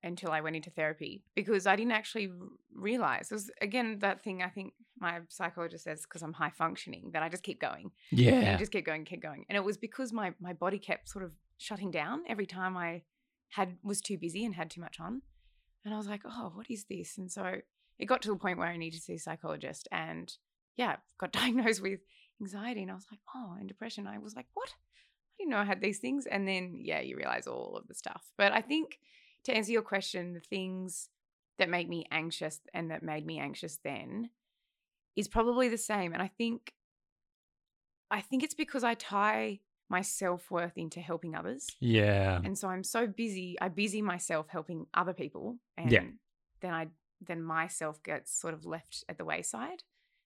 [0.02, 2.30] until I went into therapy because I didn't actually
[2.74, 3.30] realize.
[3.30, 7.22] It was again that thing I think my psychologist says because I'm high functioning that
[7.22, 7.90] I just keep going.
[8.10, 9.44] Yeah, you just keep going, keep going.
[9.48, 13.02] And it was because my my body kept sort of shutting down every time I
[13.50, 15.22] had was too busy and had too much on.
[15.84, 17.16] And I was like, oh, what is this?
[17.16, 17.60] And so
[17.98, 20.32] it got to the point where I needed to see a psychologist and
[20.76, 22.00] yeah, got diagnosed with
[22.40, 22.82] anxiety.
[22.82, 24.06] And I was like, oh, and depression.
[24.06, 24.68] I was like, what?
[24.68, 26.26] I didn't know I had these things.
[26.26, 28.24] And then yeah, you realize all of the stuff.
[28.36, 28.98] But I think
[29.46, 31.08] to answer your question, the things
[31.58, 34.30] that make me anxious and that made me anxious then
[35.16, 36.12] is probably the same.
[36.12, 36.72] And I think
[38.10, 41.66] I think it's because I tie my self worth into helping others.
[41.80, 45.58] yeah, And so I'm so busy, I busy myself helping other people.
[45.76, 46.02] And Yeah.
[46.60, 46.88] then I
[47.20, 49.82] then myself gets sort of left at the wayside.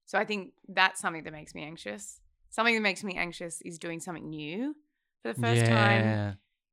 [0.07, 2.21] So I think that's something that makes me anxious.
[2.51, 4.75] Something that makes me anxious is doing something new
[5.23, 6.21] for the first time.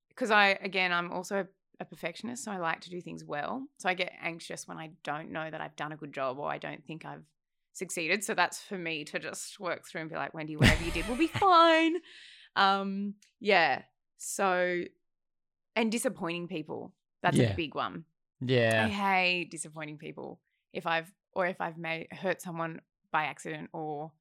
[0.09, 1.47] Because I again I'm also
[1.79, 3.67] a perfectionist, so I like to do things well.
[3.77, 6.49] So I get anxious when I don't know that I've done a good job or
[6.49, 7.23] I don't think I've
[7.73, 8.23] succeeded.
[8.23, 11.07] So that's for me to just work through and be like, Wendy, whatever you did
[11.07, 11.97] will be fine.
[12.55, 13.83] Um, yeah.
[14.17, 14.83] So
[15.75, 16.93] and disappointing people.
[17.21, 17.51] That's Yeah.
[17.51, 18.05] a big one.
[18.41, 18.85] Yeah.
[18.85, 20.39] I hate disappointing people.
[20.73, 24.11] If I've or if I've made hurt someone by accident or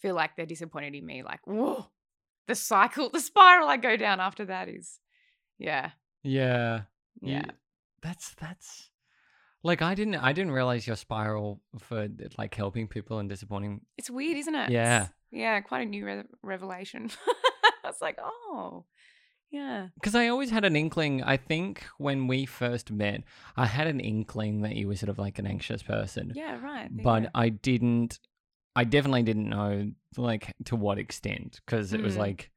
[0.00, 1.86] feel like they're disappointed in me, like, whoa,
[2.46, 4.98] the cycle, the spiral I go down after that is
[5.58, 5.92] yeah.
[6.22, 6.82] yeah.
[7.20, 7.44] You- Yeah.
[8.02, 8.90] that's that's
[9.62, 13.82] like I didn't I didn't realize your spiral for like helping people and disappointing.
[13.98, 14.70] It's weird, isn't it?
[14.70, 14.96] Yeah.
[15.02, 17.10] It's- yeah, quite a new re- revelation.
[17.84, 18.84] I was like, oh,
[19.52, 19.88] yeah.
[19.94, 21.22] Because I always had an inkling.
[21.22, 23.22] I think when we first met,
[23.56, 26.32] I had an inkling that you were sort of like an anxious person.
[26.34, 26.88] Yeah, right.
[26.90, 27.30] but.
[27.34, 28.18] I didn't.
[28.76, 32.18] I definitely didn't know like to what extent because it was Mm.
[32.18, 32.50] like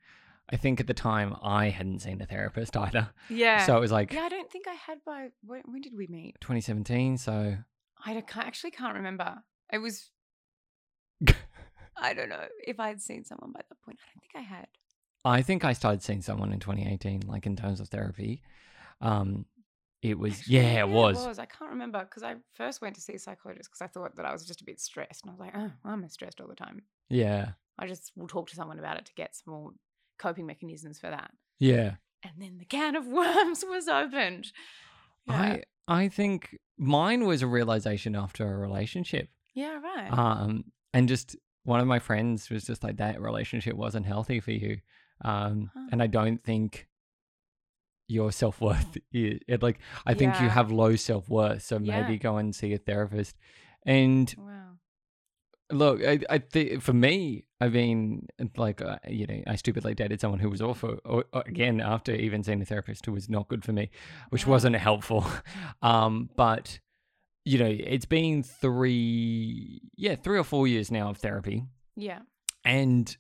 [0.54, 3.66] I think at the time I hadn't seen a therapist either, yeah.
[3.66, 6.08] so it was like yeah, I don't think I had by when, when did we
[6.08, 6.36] meet?
[6.42, 7.18] 2017.
[7.18, 7.58] So
[8.06, 9.38] I can't, actually can't remember.
[9.72, 10.12] It was
[11.98, 14.00] I don't know if I had seen someone by that point.
[14.02, 14.68] I don't think I had.
[15.26, 18.42] I think I started seeing someone in 2018, like in terms of therapy.
[19.00, 19.46] Um,
[20.02, 21.24] it was Actually, yeah, it was.
[21.24, 21.40] It was.
[21.40, 24.26] I can't remember because I first went to see a psychologist because I thought that
[24.26, 26.56] I was just a bit stressed, and I was like, oh, I'm stressed all the
[26.56, 26.82] time.
[27.10, 29.72] Yeah, I just will talk to someone about it to get some more
[30.24, 31.32] coping mechanisms for that.
[31.60, 31.96] yeah.
[32.26, 34.46] And then the can of worms was opened.
[35.28, 35.34] Yeah.
[35.36, 35.64] I
[36.04, 39.28] I think mine was a realization after a relationship.
[39.54, 40.08] yeah, right.
[40.12, 44.52] Um, and just one of my friends was just like that relationship wasn't healthy for
[44.52, 44.78] you.
[45.32, 45.88] Um, Huh.
[45.92, 46.88] and I don't think
[48.08, 52.02] your self worth is it, like I think you have low self worth, so Yeah.
[52.02, 53.36] maybe go and see a therapist.
[53.86, 54.63] And wow.
[55.74, 60.22] Look, I, I think for me, I mean, like uh, you know, I stupidly dated
[60.22, 63.48] someone who was awful or, or again after even seeing a therapist who was not
[63.50, 63.90] good for me,
[64.30, 65.26] which wasn't helpful.
[65.82, 66.80] Um, but
[67.46, 71.64] you know, it's been three, yeah, three or four years now of therapy,
[71.96, 72.20] Yeah.
[72.64, 73.16] and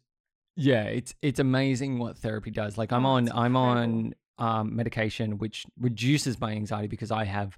[0.55, 2.77] yeah, it's it's amazing what therapy does.
[2.77, 3.59] Like I'm Oh, on I'm incredible.
[3.59, 7.57] on um, medication which reduces my anxiety because I have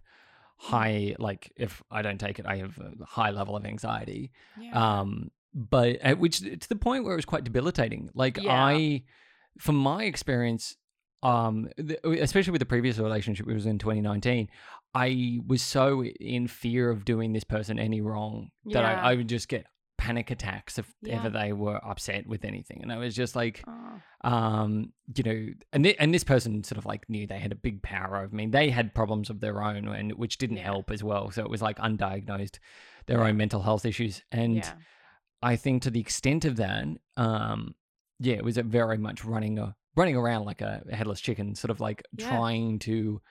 [0.58, 4.32] high like if I don't take it, I have a high level of anxiety.
[4.60, 5.00] Yeah.
[5.00, 8.10] Um, but at which to the point where it was quite debilitating.
[8.14, 8.52] Like Yeah.
[8.54, 9.04] I,
[9.60, 10.76] from my experience,
[11.24, 14.50] um, th- especially with the previous relationship, it was in 2019.
[14.94, 19.28] I was so in fear of doing this person any wrong that I, I would
[19.28, 19.66] just get
[19.98, 21.16] panic attacks if Yeah.
[21.18, 25.48] ever they were upset with anything, and I was just like, Oh, um, you know,
[25.74, 28.36] and thi- and this person sort of like knew they had a big power over
[28.36, 28.48] me.
[28.48, 30.64] They had problems of their own, and which didn't Yeah.
[30.64, 31.32] help as well.
[31.32, 32.60] So it was like undiagnosed,
[33.08, 34.74] their own mental health issues, and yeah.
[35.42, 36.86] I think to the extent of that,
[37.18, 37.76] um,
[38.20, 41.72] yeah, it was a very much running a running around like a headless chicken, sort
[41.72, 43.22] of like trying to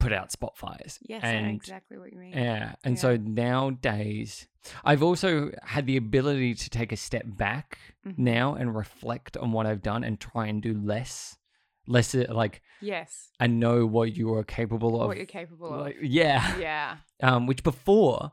[0.00, 0.98] put out spot fires.
[1.02, 2.32] Yes, I know exactly what you mean.
[2.32, 3.00] yeah, and Yeah.
[3.00, 4.48] so nowadays,
[4.84, 8.18] I've also had the ability to take a step back Mhm.
[8.18, 11.38] now and reflect on what I've done and try and do less,
[11.86, 13.30] less uh, like Yes.
[13.40, 15.08] and know what you are capable of.
[15.08, 15.92] what you're capable of.
[16.02, 16.96] yeah, Yeah.
[17.22, 18.32] um, which before,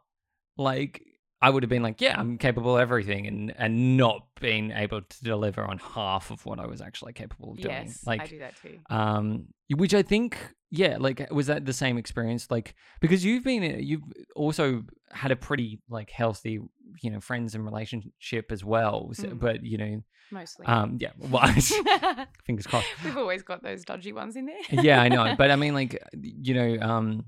[0.57, 1.05] like,
[1.41, 5.01] I would have been like, yeah, I'm capable of everything, and and not being able
[5.01, 7.73] to deliver on half of what I was actually capable of doing.
[7.87, 8.05] Yes.
[8.05, 8.79] like, I do that too.
[8.91, 10.37] um, which I think,
[10.71, 12.49] yeah, like, was that the same experience?
[12.49, 14.01] Like, because you've been, you've
[14.35, 16.59] also had a pretty like healthy,
[17.01, 19.09] you know, friends and relationship as well.
[19.13, 19.39] So, Mm.
[19.39, 20.65] But you know, Mostly.
[20.65, 21.45] um, yeah, well,
[22.45, 22.87] fingers crossed.
[23.03, 24.61] We've always got those dodgy ones in there.
[24.83, 25.35] yeah, I know.
[25.37, 27.25] But I mean, like, you know, um,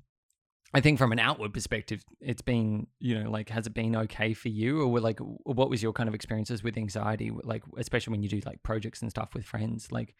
[0.73, 4.34] I think from an outward perspective, it's been, you know, like, has it been okay
[4.34, 8.12] for you, or were, like, what was your kind of experiences with anxiety, like, especially
[8.12, 10.15] when you do like projects and stuff with friends, like,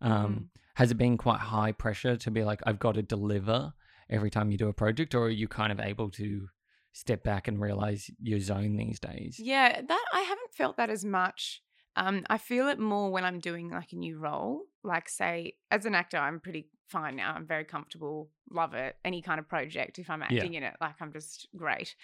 [0.00, 0.48] um,
[0.80, 3.74] has it been quite high pressure to be like, I've got to deliver
[4.08, 6.48] every time you do a project, or are you kind of able to
[6.94, 9.36] step back and realize your zone these days?
[9.38, 11.60] Yeah, that I haven't felt that as much.
[11.96, 14.62] Um, I feel it more when I'm doing like a new role.
[14.82, 17.34] Like, say, as an actor, I'm pretty fine now.
[17.34, 18.96] I'm very comfortable, love it.
[19.04, 20.28] Any kind of project, if I'm Yeah.
[20.38, 21.94] acting in it, like I'm just great.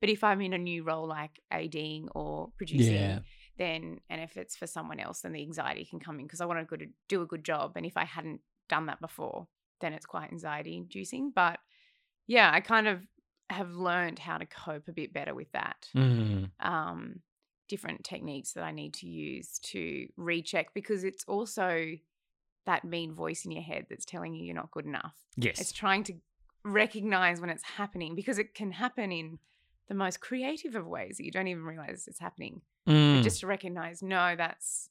[0.00, 3.18] But if I'm in a new role, like ADing or producing, Yeah.
[3.60, 6.46] Then and if it's for someone else, then the anxiety can come in because I
[6.46, 7.72] want to do a good job.
[7.76, 9.46] And if I hadn't done that before,
[9.80, 11.30] then it's quite anxiety inducing.
[11.34, 11.58] But
[12.26, 13.02] yeah, I kind of
[13.50, 16.50] have learned how to cope a bit better with that Mm.
[16.60, 17.20] um,
[17.68, 21.96] different techniques that I need to use to recheck because it's also
[22.66, 25.16] that mean voice in your head that's telling you you're not good enough.
[25.36, 25.60] Yes.
[25.60, 26.14] It's trying to
[26.64, 29.38] recognize when it's happening because it can happen in
[29.88, 32.62] the most creative of ways that you don't even realize it's happening.
[32.90, 33.22] Mm.
[33.22, 34.88] just to recognize, no, that's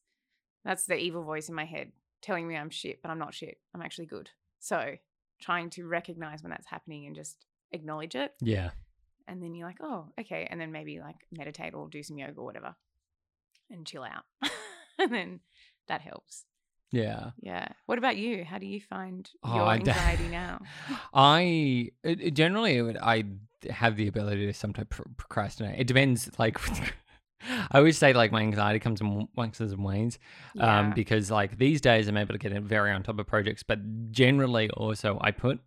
[0.65, 3.57] that's the evil voice in my head telling me I'm shit, but I'm not shit.
[3.73, 4.29] I'm actually good.
[4.59, 4.95] So
[5.41, 8.71] trying to recognize when that's happening and just acknowledge it yeah.
[9.27, 12.39] and then you're like, oh, okay, and then maybe like meditate or do some yoga
[12.39, 12.75] or whatever,
[13.69, 14.23] and chill out,
[14.99, 15.39] and then
[15.88, 16.45] that helps.
[16.91, 17.31] Yeah.
[17.39, 17.67] Yeah.
[17.85, 18.43] What about you?
[18.43, 20.59] How do you find Oh, your I d- anxiety now?
[21.13, 23.25] I it, it generally I
[23.69, 25.79] have the ability to sometimes procrastinate.
[25.79, 26.29] It depends.
[26.39, 26.57] Like
[27.71, 30.17] I always say, like my anxiety comes in waxes and wanes.
[30.55, 30.79] Yeah.
[30.79, 34.12] Um, because like these days I'm able to get very on top of projects, but
[34.12, 35.60] generally also I put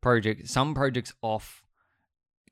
[0.00, 1.62] project some projects off.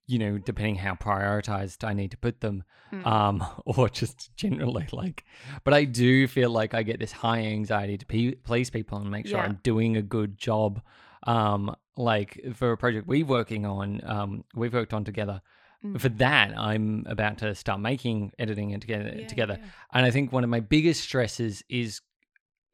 [0.08, 3.04] You know, depending how prioritized I need to put them, Mm.
[3.04, 5.24] um, or just generally like.
[5.64, 9.10] But I do feel like I get this high anxiety to pe- please people and
[9.10, 9.44] make sure Yeah.
[9.46, 10.80] I'm doing a good job.
[11.24, 15.42] Um, like for a project we're working on, um, we've worked on together.
[15.94, 16.00] Mm.
[16.00, 19.12] For that, I'm about to start making editing it together.
[19.16, 19.68] Yeah, together, yeah.
[19.92, 22.00] and I think one of my biggest stresses is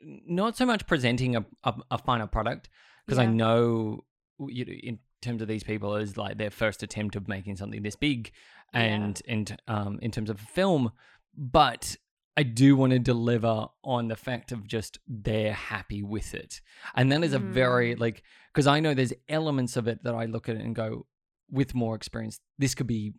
[0.01, 2.69] not so much presenting a, a, a final product
[3.07, 4.05] because I know
[4.49, 7.83] you know, in terms of these people is like their first attempt of making something
[7.83, 8.33] this big
[8.75, 8.81] Yeah.
[8.81, 10.91] and in um in terms of film
[11.37, 11.97] but
[12.37, 16.63] I do want to deliver on the fact of just they're happy with it.
[16.95, 18.01] And that is a very Mm.
[18.01, 18.23] like
[18.53, 21.07] because I know there's elements of it that I look at it and go
[21.53, 23.13] with more experience this could be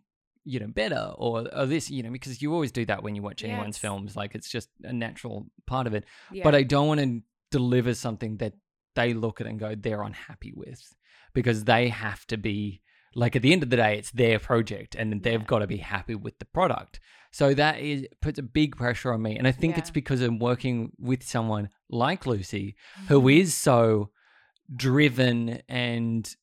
[0.44, 3.22] you know better or, or this you know because you always do that when you
[3.22, 6.44] watch Yeah, anyone's films like it's just a natural part of it Yeah.
[6.44, 8.52] but I don't want to deliver something that
[8.94, 10.82] they look at and go they're unhappy with
[11.32, 12.82] because they have to be
[13.14, 15.46] like at the end of the day it's their project and they've Yeah.
[15.46, 19.22] got to be happy with the product so that is puts a big pressure on
[19.22, 22.76] me and I think it's because I'm working with someone like Lucy
[23.08, 23.28] who Mm-hmm.
[23.40, 24.10] is so
[24.74, 26.34] driven and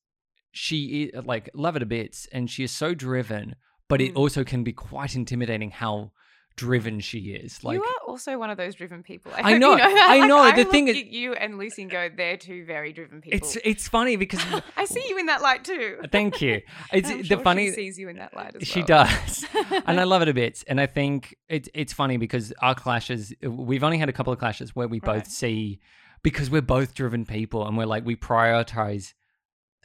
[0.52, 3.56] she is like love it a bit and she is so driven
[3.88, 4.18] but it Mm.
[4.18, 6.12] also can be quite intimidating how
[6.58, 9.32] driven she is like you are also one of those driven people.
[9.36, 9.84] I hope know, You know.
[9.86, 12.92] I Like, know, the look thing is- you and Lucy and go, they're two very
[12.92, 13.38] driven people.
[13.38, 14.44] it's it's funny because
[14.78, 16.00] I see you in that light too.
[16.12, 16.62] thank you
[16.92, 19.06] it's I'm the sure she funny sees you in that light as she well.
[19.08, 19.46] does
[19.88, 20.64] and I love it a bit.
[20.68, 24.40] And I think it's it's funny because our clashes, we've only had a couple of
[24.40, 25.28] clashes where we both Right.
[25.28, 25.80] see
[26.22, 29.14] because we're both driven people and we're like we prioritize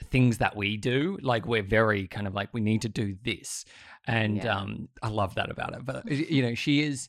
[0.04, 1.18] things that we do.
[1.22, 3.64] Like we're very kind of like we need to do this,
[4.06, 4.56] and Yeah.
[4.58, 5.84] um, I love that about it.
[5.84, 7.08] But you know, she is.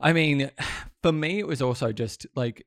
[0.00, 0.50] I mean,
[1.02, 2.64] for me, it was also just like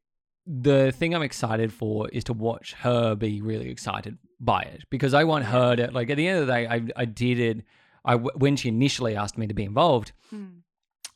[0.47, 5.13] the thing I'm excited for is to watch her be really excited by it because
[5.13, 7.63] I want her to like at the end of the day, I I did it.
[8.03, 10.60] I when she initially asked me to be involved, Mm.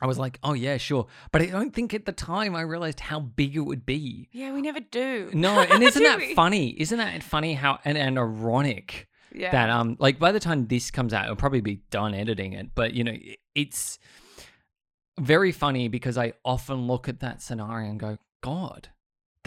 [0.00, 3.00] I was like, oh yeah, sure, but I don't think at the time I realized
[3.00, 4.28] how big it would be.
[4.32, 5.30] Yeah, we never do.
[5.32, 6.34] No, and isn't that we?
[6.34, 6.68] funny?
[6.80, 9.52] Isn't that funny how and, and ironic Yeah.
[9.52, 12.74] that um like by the time this comes out, it'll probably be done editing it.
[12.74, 13.16] But you know,
[13.54, 13.98] it's
[15.18, 18.88] very funny because I often look at that scenario and go, God,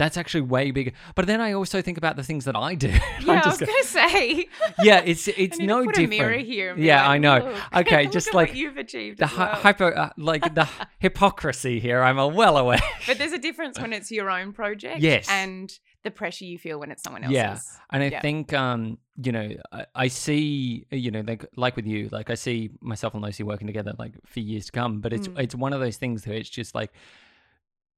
[0.00, 0.92] that's actually way bigger.
[1.14, 2.88] But then I also think about the things that I do.
[3.20, 4.48] yeah, I was gonna say.
[4.82, 6.14] yeah, it's it's to no put different.
[6.14, 6.74] A mirror here.
[6.76, 7.38] Yeah, like, I know.
[7.38, 9.18] "Look, Okay, just like you've achieved.
[9.18, 10.66] The well." hyper, uh, like the
[10.98, 12.80] hypocrisy here, I'm well aware.
[13.06, 15.00] But there's a difference when it's your own project.
[15.00, 15.28] Yes.
[15.30, 15.70] And
[16.02, 17.34] the pressure you feel when it's someone else's.
[17.36, 17.58] Yeah.
[17.92, 18.20] And I Yeah.
[18.22, 22.34] think, um, you know, I, I see, you know, like like with you, like I
[22.36, 25.00] see myself and Lucy working together like for years to come.
[25.02, 25.38] But it's Mm.
[25.44, 26.90] it's one of those things where it's just like,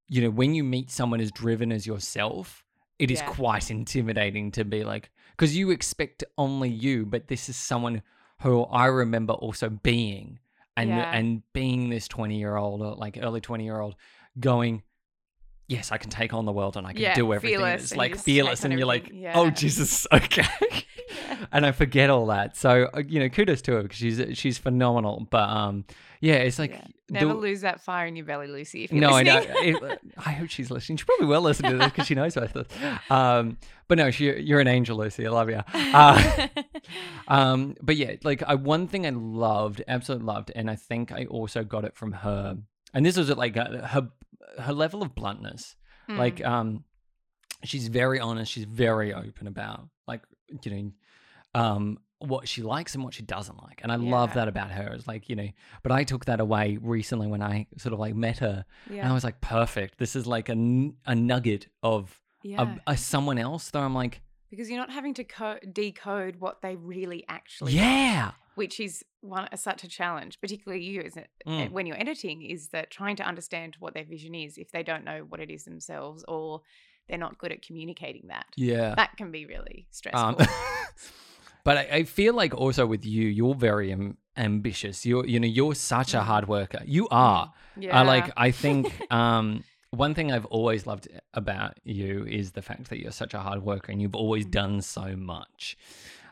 [0.07, 2.63] you know, when you meet someone as driven as yourself,
[2.99, 3.27] it is Yeah.
[3.29, 8.01] quite intimidating to be like, because you expect only you, but this is someone
[8.41, 10.39] who I remember also being,
[10.77, 11.09] and Yeah.
[11.11, 13.95] and being this twenty year old or like early twenty year old,
[14.39, 14.83] going.
[15.73, 17.59] Yes, I can take on the world and I can Yeah, do everything.
[17.59, 19.31] fearless It's like fearless, and you're like, everything.
[19.35, 20.45] oh Jesus, okay.
[20.59, 21.45] Yeah.
[21.51, 22.55] and I forget all that.
[22.57, 25.27] So uh, you know, kudos to her because she's she's phenomenal.
[25.29, 25.85] But um,
[26.21, 26.81] yeah, it's like Yeah.
[27.09, 28.85] the- Never lose that fire in your belly, Lucy.
[28.85, 29.41] If you're no, I know.
[29.45, 30.97] It- I hope she's listening.
[30.97, 32.67] She probably will listen to this because she knows about this.
[33.09, 33.57] Um,
[33.87, 35.27] but no, she, you're an angel, Lucy.
[35.27, 35.61] I love you.
[35.73, 36.47] Uh,
[37.27, 41.25] um, but yeah, like I one thing I loved, absolutely loved, and I think I
[41.25, 42.57] also got it from her.
[42.93, 44.09] And this was at like uh, her
[44.59, 45.75] her level of bluntness.
[46.09, 46.17] Mm.
[46.17, 46.83] Like um,
[47.63, 48.51] she's very honest.
[48.51, 50.21] She's very open about like
[50.63, 50.91] you know,
[51.59, 53.81] um, what she likes and what she doesn't like.
[53.83, 54.93] And I love that about her.
[54.93, 55.49] It's like you know,
[55.81, 59.13] but I took that away recently when I sort of like met her, and I
[59.13, 59.97] was like, perfect.
[59.97, 60.53] This is like a,
[61.05, 62.77] a nugget of yeah.
[62.87, 63.69] a, a someone else.
[63.71, 68.31] Though I'm like, because you're not having to co- decode what they really actually yeah.
[68.55, 71.71] Which is one such a challenge, particularly you as a, Mm.
[71.71, 75.03] when you're editing, is that trying to understand what their vision is if they don't
[75.05, 76.61] know what it is themselves or
[77.07, 78.45] they're not good at communicating that.
[78.55, 78.95] Yeah.
[78.95, 80.21] That can be really stressful.
[80.21, 80.35] Um,
[81.63, 85.05] but I, I feel like also with you, you're very am- ambitious.
[85.05, 86.23] You're, you know, you're such a Mm.
[86.23, 86.81] hard worker.
[86.85, 87.53] You are.
[87.77, 88.31] yeah, I like.
[88.37, 93.11] I think um, one thing I've always loved about you is the fact that you're
[93.11, 94.51] such a hard worker and you've always Mm.
[94.51, 95.77] done so much.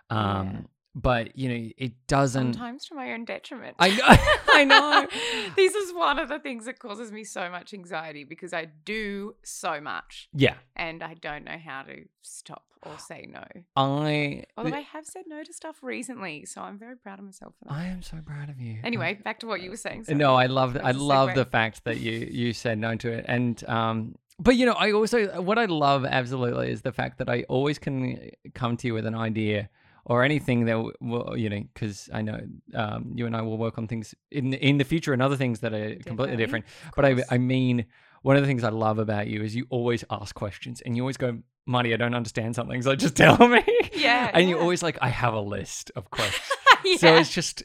[0.09, 0.51] Yeah.
[0.93, 2.53] But you know, it doesn't.
[2.53, 3.75] sometimes to my own detriment.
[3.79, 4.53] I know.
[4.53, 5.07] I know.
[5.55, 9.35] this is one of the things that causes me so much anxiety because I do
[9.43, 13.43] so much Yeah, and I don't know how to stop or say no.
[13.75, 14.43] I.
[14.57, 17.65] Although I have said no to stuff recently, so I'm very proud of myself for
[17.65, 17.73] that.
[17.73, 18.79] I am so proud of you.
[18.83, 20.05] Anyway, back to what you were saying.
[20.09, 20.35] No.
[20.35, 24.15] I love I love the fact that you you said no to it, and um,
[24.39, 27.77] but you know, I also what I love absolutely is the fact that I always
[27.77, 29.69] can come to you with an idea
[30.05, 32.39] or anything that will you know because I know
[32.73, 35.59] um, you and I will work on things in in the future and other things
[35.59, 36.65] that are completely different.
[36.95, 37.23] But I.
[37.29, 37.85] I mean,
[38.23, 41.03] one of the things I love about you is you always ask questions and you
[41.03, 43.63] always go, Marty, I don't understand something, so just tell me.
[43.93, 46.51] Yeah, and you're always like, I have a list of questions.
[46.85, 46.97] yeah.
[46.97, 47.63] So it's just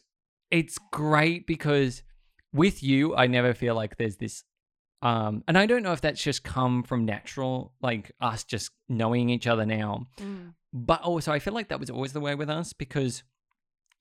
[0.50, 2.02] it's great because
[2.52, 4.44] with you, I never feel like there's this
[5.02, 9.28] um and I don't know if that's just come from natural, like us just knowing
[9.28, 10.06] each other now.
[10.18, 10.35] Mm,
[10.78, 13.22] But also I feel like that was always the way with us because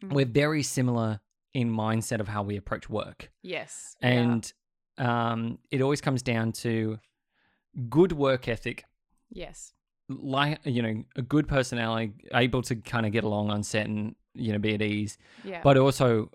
[0.04, 0.12] Mm.
[0.12, 1.22] we're very similar
[1.54, 3.32] in mindset of how we approach work.
[3.42, 3.96] yes.
[4.02, 4.10] yeah.
[4.10, 4.54] And
[4.98, 7.00] um it always comes down to
[7.90, 8.84] good work ethic
[9.30, 9.72] yes.
[10.10, 14.16] like you know a good personality able to kind of get along on set and
[14.34, 15.62] you know be at ease Yeah.
[15.64, 16.30] but also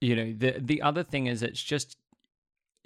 [0.00, 1.96] you know the the other thing is it's just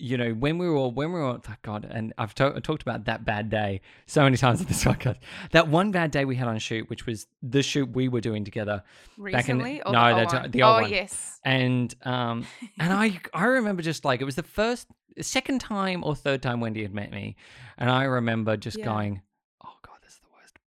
[0.01, 2.61] you know when we were all when we were all, oh god and i've to-
[2.61, 5.17] talked about that bad day so many times in this podcast
[5.51, 8.45] that one bad day we had on shoot which was the shoot we were doing
[8.45, 8.83] together
[9.19, 9.83] back in- Recently?
[9.83, 10.51] or no, the old that's, one?
[10.53, 10.91] the old oh, one.
[10.91, 11.41] yes.
[11.45, 12.47] and um
[12.79, 14.87] and i i remember just like it was the first
[15.21, 17.35] second time or third time wendy had met me
[17.77, 18.85] and i remember just Yeah.
[18.85, 19.21] going
[19.65, 20.59] oh god this is the worst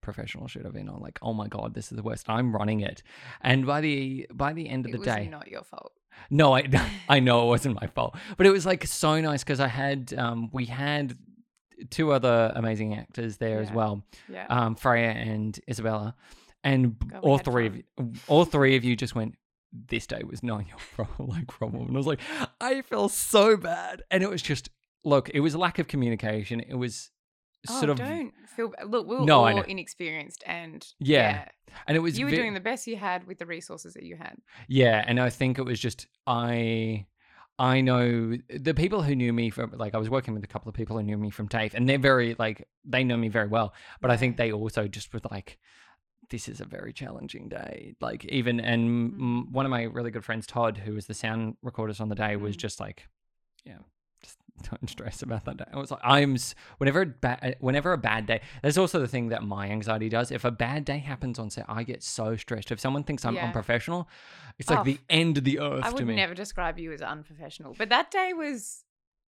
[0.00, 2.80] professional shoot i've been on like oh my god this is the worst i'm running
[2.80, 3.04] it
[3.40, 5.92] and by the by the end of It the was day not your fault.
[6.30, 6.68] No, I
[7.08, 10.12] I know it wasn't my fault, but it was like so nice because I had
[10.16, 11.16] um we had
[11.88, 14.46] two other amazing actors there as well, Yeah.
[14.50, 16.14] um Freya and Isabella,
[16.62, 17.84] and God, all three of you,
[18.28, 19.36] all three of you just went.
[19.72, 22.20] This day was not your problem, like problem, and I was like,
[22.60, 24.68] I feel so bad, and it was just
[25.04, 26.58] look, it was lack of communication.
[26.60, 27.10] It was
[27.68, 29.06] oh, sort of don't feel look.
[29.06, 31.46] We were No, all inexperienced and Yeah.
[31.86, 34.02] and it was you were ve- doing the best you had with the resources that
[34.04, 34.36] you had.
[34.68, 37.06] Yeah, and I think it was just I
[37.58, 40.68] I know the people who knew me from like I was working with a couple
[40.70, 43.48] of people who knew me from TAFE and they're very like they know me very
[43.48, 43.74] well.
[44.00, 45.58] But I think they also just were like
[46.30, 47.96] this is a very challenging day.
[48.00, 49.50] Like even and mm.
[49.50, 52.36] one of my really good friends Todd who was the sound recordist on the day
[52.36, 52.60] was Mm.
[52.60, 53.08] just like
[53.64, 53.78] yeah,
[54.70, 55.64] don't stress about that day.
[55.72, 56.36] I was like I'm
[56.78, 58.40] whenever a ba- whenever a bad day.
[58.62, 60.30] There's also the thing that my anxiety does.
[60.30, 62.70] If a bad day happens on set, I get so stressed.
[62.72, 63.46] If someone thinks I'm Yeah.
[63.46, 64.08] unprofessional,
[64.58, 67.74] it's like Oh, the end of the earth I would never describe you as unprofessional,
[67.78, 68.84] but that day was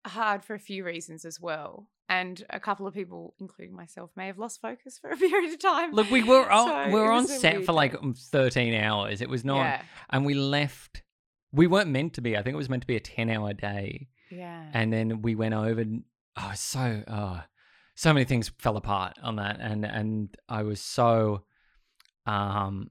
[0.05, 1.87] hard for a few reasons as well.
[2.09, 5.59] And a couple of people, including myself, may have lost focus for a period of
[5.59, 5.93] time.
[5.93, 9.21] Look, we were on, So we were on set for like um, 13 hours.
[9.21, 11.03] It was not, yeah, and we left.
[11.53, 12.35] We weren't meant to be.
[12.35, 14.09] I think it was meant to be a 10 hour day.
[14.31, 15.81] Yeah, And then we went over.
[15.81, 16.03] and-
[16.37, 17.43] Oh, so, oh,
[17.95, 19.57] so many things fell apart on that.
[19.59, 21.43] And, and I was so,
[22.25, 22.89] um,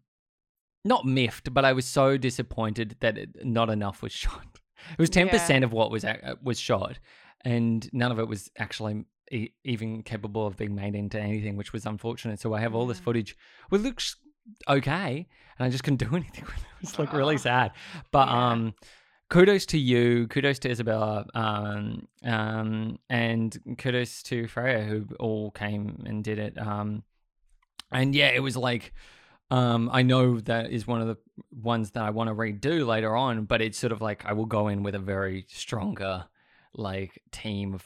[0.84, 4.44] not miffed, but I was so disappointed that it, not enough was shot.
[4.92, 6.98] It was 10% of what was, uh, was shot.
[7.44, 11.72] And none of it was actually e- even capable of being made into anything, which
[11.72, 12.40] was unfortunate.
[12.40, 13.36] So I have all this footage.
[13.72, 14.16] It looks
[14.68, 15.26] okay,
[15.58, 16.64] and I just couldn't do anything with it.
[16.82, 17.72] It's like really sad.
[18.10, 18.50] But Yeah.
[18.50, 18.74] um,
[19.30, 26.02] kudos to you, kudos to Isabella, um, um, and kudos to Freya who all came
[26.04, 26.58] and did it.
[26.58, 27.04] Um,
[27.90, 28.92] and yeah, it was like.
[29.52, 31.16] Um, I know that is one of the
[31.50, 34.46] ones that I want to redo later on, but it's sort of like I will
[34.46, 36.26] go in with a very stronger
[36.74, 37.84] like team of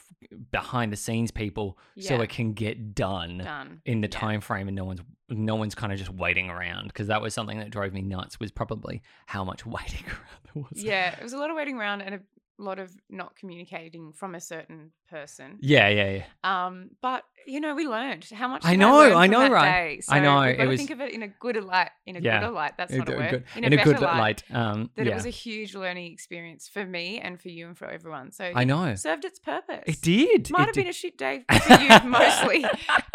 [0.51, 3.81] behind the scenes people so it can get done done.
[3.85, 4.19] in the Yeah.
[4.19, 7.33] time frame and no one's no one's kind of just waiting around because that was
[7.33, 10.83] something that drove me nuts was probably how much waiting around there was.
[10.83, 12.21] Yeah, it was a lot of waiting around and
[12.59, 15.59] a lot of not communicating from a certain person.
[15.61, 16.25] yeah yeah yeah
[16.67, 18.63] Um, but you know, we learned how much.
[18.65, 20.01] I know, I know, right?
[20.01, 20.03] Day.
[20.09, 21.91] I know, it was- think of it in a good light.
[22.07, 22.41] In a Yeah.
[22.41, 22.73] good light.
[22.79, 23.31] That's not a a word.
[23.31, 25.75] good- in, in a, a good better light um That yeah it was a huge
[25.75, 28.33] learning experience for me and for you and for everyone.
[28.33, 29.83] So I know served its purpose.
[29.87, 30.81] it did Might it have did.
[30.85, 32.65] been a shit day for you mostly,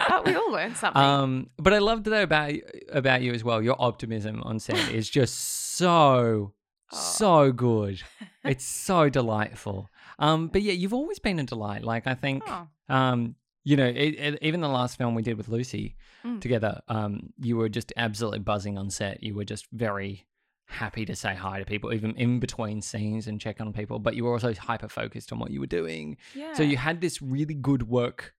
[0.09, 1.01] but we all learned something.
[1.01, 2.53] Um, but I loved that about
[2.91, 3.63] about you as well.
[3.63, 5.35] Your optimism on set is just
[5.77, 6.53] so
[6.91, 6.97] Oh.
[6.97, 8.01] so good.
[8.43, 9.89] It's so delightful.
[10.17, 11.83] Um, but yeah, you've always been a delight.
[11.83, 15.37] Like I think, Oh, um, you know, it, it, even the last film we did
[15.37, 16.41] with Lucy Mm.
[16.41, 19.23] together, um, you were just absolutely buzzing on set.
[19.23, 20.25] You were just very
[20.67, 23.99] happy to say hi to people, even in between scenes and check on people.
[23.99, 26.17] But you were also hyper focused on what you were doing.
[26.35, 26.53] yeah.
[26.53, 28.33] So you had this really good work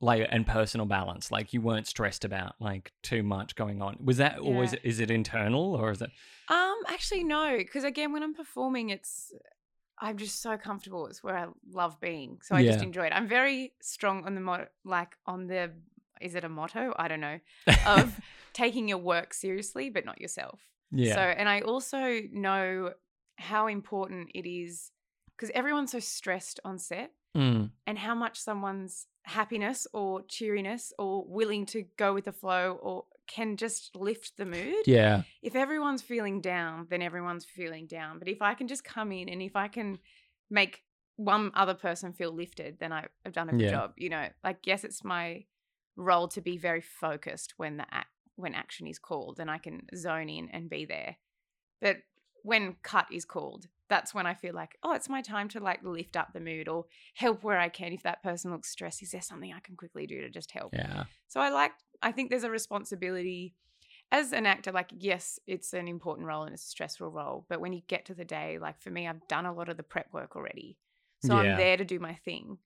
[0.00, 1.30] like and personal balance.
[1.30, 3.96] Like you weren't stressed about like too much going on.
[4.02, 6.10] Was that always is it internal or is it
[6.48, 9.32] Um, actually, no, because again, when I'm performing, it's
[9.98, 11.06] I'm just so comfortable.
[11.06, 13.12] It's where I love being, so I just enjoy it.
[13.14, 15.70] I'm very strong on the mo- like on the
[16.20, 16.92] is it a motto?
[16.96, 17.38] I don't know
[17.86, 18.20] of
[18.52, 20.60] taking your work seriously, but not yourself.
[20.90, 21.14] Yeah.
[21.14, 22.92] So, and I also know
[23.36, 24.90] how important it is
[25.36, 31.24] because everyone's so stressed on set, Mm, and how much someone's happiness or cheeriness or
[31.26, 35.22] willing to go with the flow or can just lift the mood yeah.
[35.42, 38.18] if everyone's feeling down, then everyone's feeling down.
[38.18, 39.98] But if I can just come in and if I can
[40.50, 40.82] make
[41.16, 43.70] one other person feel lifted, then I, I've done a good Yeah.
[43.70, 43.94] job.
[43.96, 45.44] You know, like yes, it's my
[45.96, 48.06] role to be very focused when the ac-
[48.36, 51.16] when action is called, and I can zone in and be there.
[51.80, 51.98] But
[52.44, 55.82] when cut is called, that's when I feel like, oh, it's my time to like
[55.82, 56.84] lift up the mood or
[57.14, 57.92] help where I can.
[57.92, 60.74] If that person looks stressed, is there something I can quickly do to just help?
[60.74, 61.04] Yeah.
[61.26, 61.72] So I like
[62.02, 63.54] I think there's a responsibility
[64.12, 67.46] as an actor, like yes, it's an important role and it's a stressful role.
[67.48, 69.76] But when you get to the day, like for me, I've done a lot of
[69.76, 70.76] the prep work already.
[71.20, 71.40] So Yeah.
[71.40, 72.58] I'm there to do my thing.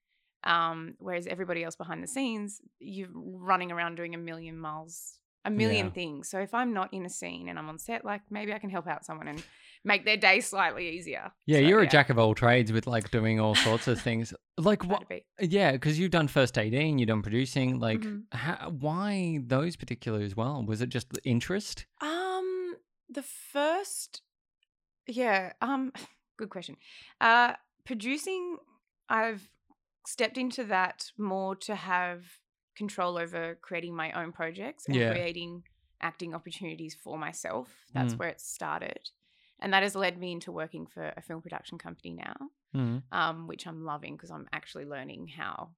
[0.44, 5.50] Um, whereas everybody else behind the scenes, you're running around doing a million miles, a
[5.50, 5.92] million Yeah.
[5.92, 6.28] things.
[6.28, 8.70] So if I'm not in a scene and I'm on set, like maybe I can
[8.70, 9.42] help out someone and
[9.84, 11.30] make their day slightly easier.
[11.46, 14.32] Yeah, So, you're a jack of all trades with like doing all sorts of things.
[14.58, 15.04] Like what
[15.40, 17.78] yeah, because you've done first AD and you've done producing.
[17.78, 18.24] Like, Mhm.
[18.32, 20.64] how, why those particular as well?
[20.66, 21.86] Was it just the interest?
[22.00, 22.74] Um,
[23.08, 24.22] the first,
[25.06, 25.52] yeah.
[25.62, 25.92] Um,
[26.38, 26.76] good question.
[27.20, 27.52] Uh,
[27.84, 28.56] producing,
[29.08, 29.48] I've
[30.06, 32.24] stepped into that more to have
[32.76, 35.12] control over creating my own projects and Yeah.
[35.12, 35.62] creating
[36.00, 37.68] acting opportunities for myself.
[37.92, 38.18] That's Mm.
[38.18, 39.00] where it started,
[39.60, 42.36] and that has led me into working for a film production company now,
[42.74, 43.02] Mm.
[43.12, 45.70] um, which I'm loving because I'm actually learning how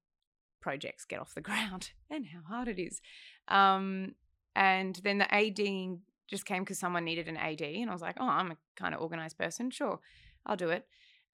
[0.60, 3.00] projects get off the ground and how hard it is.
[3.48, 4.14] Um,
[4.56, 8.16] and then the AD just came because someone needed an AD, and I was like,
[8.20, 9.70] oh, I'm a kind of organized person.
[9.70, 10.00] Sure,
[10.46, 10.86] I'll do it.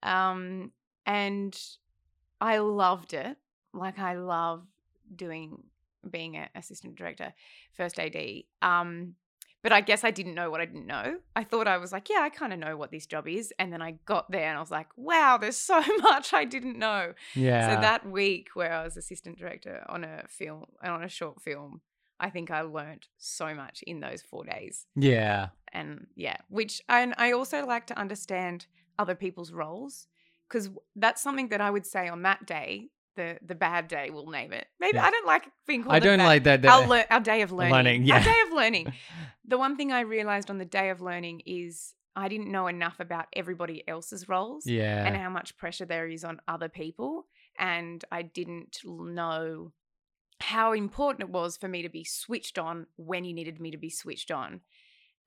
[0.03, 0.71] Um,
[1.05, 1.59] and
[2.39, 3.37] I loved it.
[3.73, 4.65] Like I love
[5.15, 5.63] doing
[6.09, 7.33] being an assistant director,
[7.73, 8.15] first AD.
[8.61, 9.15] Um,
[9.63, 11.17] But I guess I didn't know what I didn't know.
[11.35, 13.51] I thought I was like, yeah, I kind of know what this job is.
[13.57, 16.77] And then I got there and I was like, wow, there's so much I didn't
[16.77, 17.13] know.
[17.35, 17.75] Yeah.
[17.75, 21.41] So that week where I was assistant director on a film, and on a short
[21.41, 21.81] film,
[22.19, 24.85] I think I learned so much in those four days.
[24.95, 25.49] yeah.
[25.73, 30.07] And yeah, which, and I also like to understand other people's roles
[30.47, 32.89] because that's something that I would say on that day.
[33.17, 34.67] The, the bad day, we'll name it.
[34.79, 35.05] Maybe Yeah.
[35.05, 35.95] I don't like being called.
[35.95, 36.65] I don't bad like that.
[36.65, 37.73] our, that- lear- our day of learning.
[37.73, 38.17] learning, yeah.
[38.17, 38.93] Our day of learning.
[39.49, 42.99] The one thing I realized on the day of learning is I didn't know enough
[42.99, 45.05] about everybody else's roles yeah.
[45.05, 47.27] and how much pressure there is on other people.
[47.57, 49.71] And I didn't know
[50.41, 53.77] how important it was for me to be switched on when you needed me to
[53.77, 54.59] be switched on.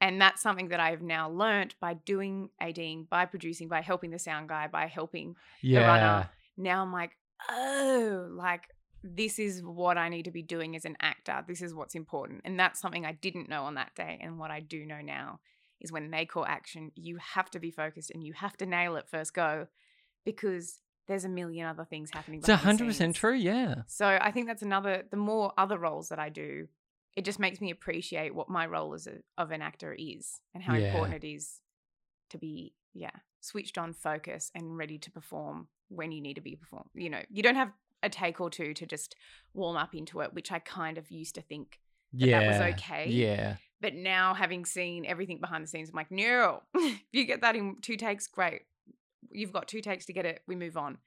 [0.00, 4.18] And that's something that I've now learnt by doing ADing, by producing, by helping the
[4.18, 5.80] sound guy, by helping yeah.
[5.80, 6.30] the runner.
[6.56, 7.12] Now I'm like,
[7.48, 8.64] oh, like
[9.02, 11.42] this is what I need to be doing as an actor.
[11.48, 12.42] This is what's important.
[12.44, 14.18] And that's something I didn't know on that day.
[14.20, 15.40] And what I do know now
[15.80, 18.96] is when they call action, you have to be focused and you have to nail
[18.96, 19.68] it first go
[20.24, 22.40] because there's a million other things happening.
[22.40, 23.20] It's a hundred percent scenes.
[23.20, 23.34] true.
[23.34, 23.76] Yeah.
[23.86, 26.68] So I think that's another, the more other roles that I do,
[27.16, 30.62] it just makes me appreciate what my role as a, of an actor is and
[30.62, 30.88] how Yeah.
[30.88, 31.60] important it is
[32.30, 33.10] to be, yeah,
[33.40, 36.90] switched on, focus, and ready to perform when you need to be performed.
[36.94, 37.72] You know, you don't have
[38.02, 39.14] a take or two to just
[39.54, 41.80] warm up into it, which I kind of used to think.
[42.14, 42.40] that yeah.
[42.40, 43.08] that was okay.
[43.08, 43.56] Yeah.
[43.80, 47.56] But now, having seen everything behind the scenes, I'm like, no, if you get that
[47.56, 48.62] in two takes, great.
[49.32, 50.42] You've got two takes to get it.
[50.46, 50.98] We move on.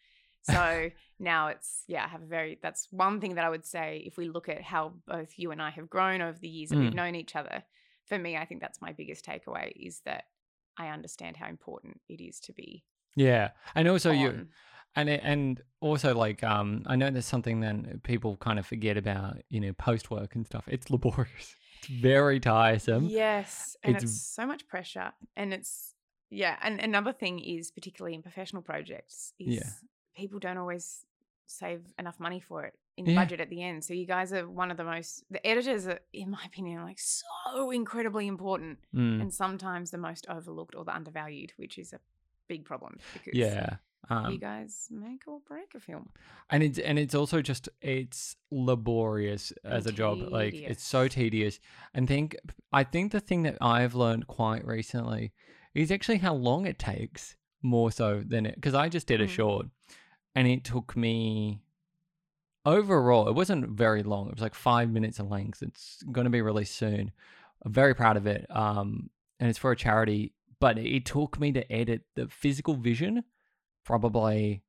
[0.43, 4.03] So now it's, yeah, I have a very, that's one thing that I would say
[4.05, 6.79] if we look at how both you and I have grown over the years that
[6.79, 6.95] we've Mm.
[6.95, 7.63] known each other.
[8.05, 10.25] For me, I think that's my biggest takeaway is that
[10.77, 12.83] I understand how important it is to be
[13.15, 13.51] Yeah.
[13.75, 14.47] And also you
[14.95, 18.97] and it, and also like um I know there's something that people kind of forget
[18.97, 20.65] about, you know, post work and stuff.
[20.67, 21.55] It's laborious.
[21.79, 23.05] It's very tiresome.
[23.05, 25.95] Yes, and it's- it's, so much pressure, and it's
[26.29, 26.57] yeah.
[26.63, 29.69] And another thing is, particularly in professional projects, is Yeah.
[30.15, 31.05] people don't always
[31.45, 33.15] save enough money for it in Yeah.
[33.15, 33.83] budget at the end.
[33.83, 36.99] So you guys are one of the most the editors are, in my opinion, like
[36.99, 41.99] so incredibly important, Mm, and sometimes the most overlooked or the undervalued, which is a
[42.47, 43.77] big problem because yeah.
[44.09, 46.09] you Um, guys make or break a film.
[46.49, 51.59] and it's and it's also just it's laborious as a job like it's so tedious
[51.93, 52.35] and think
[52.73, 55.31] i think the thing that i've learned quite recently
[55.73, 59.25] is actually how long it takes more so than it because i just did a
[59.27, 59.29] Mm.
[59.39, 59.65] short
[60.35, 61.61] and it took me
[62.65, 64.27] overall it wasn't very long.
[64.27, 65.61] It was like five minutes in length.
[65.61, 67.11] It's going to be released soon.
[67.65, 69.09] I'm very proud of it um
[69.39, 73.23] and it's for a charity but it took me to edit the physical vision
[73.85, 74.63] probably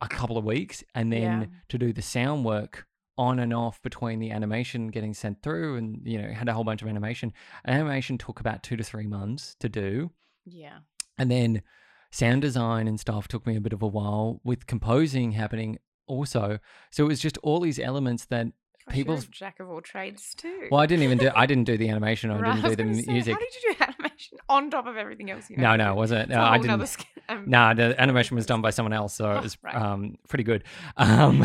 [0.00, 1.46] a couple of weeks and then Yeah.
[1.68, 2.86] to do the sound work
[3.18, 6.64] on and off between the animation getting sent through and you know had a whole
[6.64, 7.32] bunch of animation.
[7.66, 10.10] Animation took about two to three months to do.
[10.44, 10.80] Yeah,
[11.16, 11.62] and then
[12.10, 16.58] sound design and stuff took me a bit of a while with composing happening also
[16.90, 18.46] so it was just all these elements that
[18.88, 20.68] Gosh, People's- you're a jack of all trades too.
[20.70, 23.02] well i didn't even do i didn't do the animation i Right, didn't do the
[23.02, 25.50] say, music How did you do animation on top of everything else?
[25.50, 28.36] You know no no it wasn't It's no i didn't sk- um, Nah, the animation
[28.36, 29.74] was done by someone else, so Oh, it was right.
[29.74, 30.62] um, pretty good.
[30.96, 31.44] Um,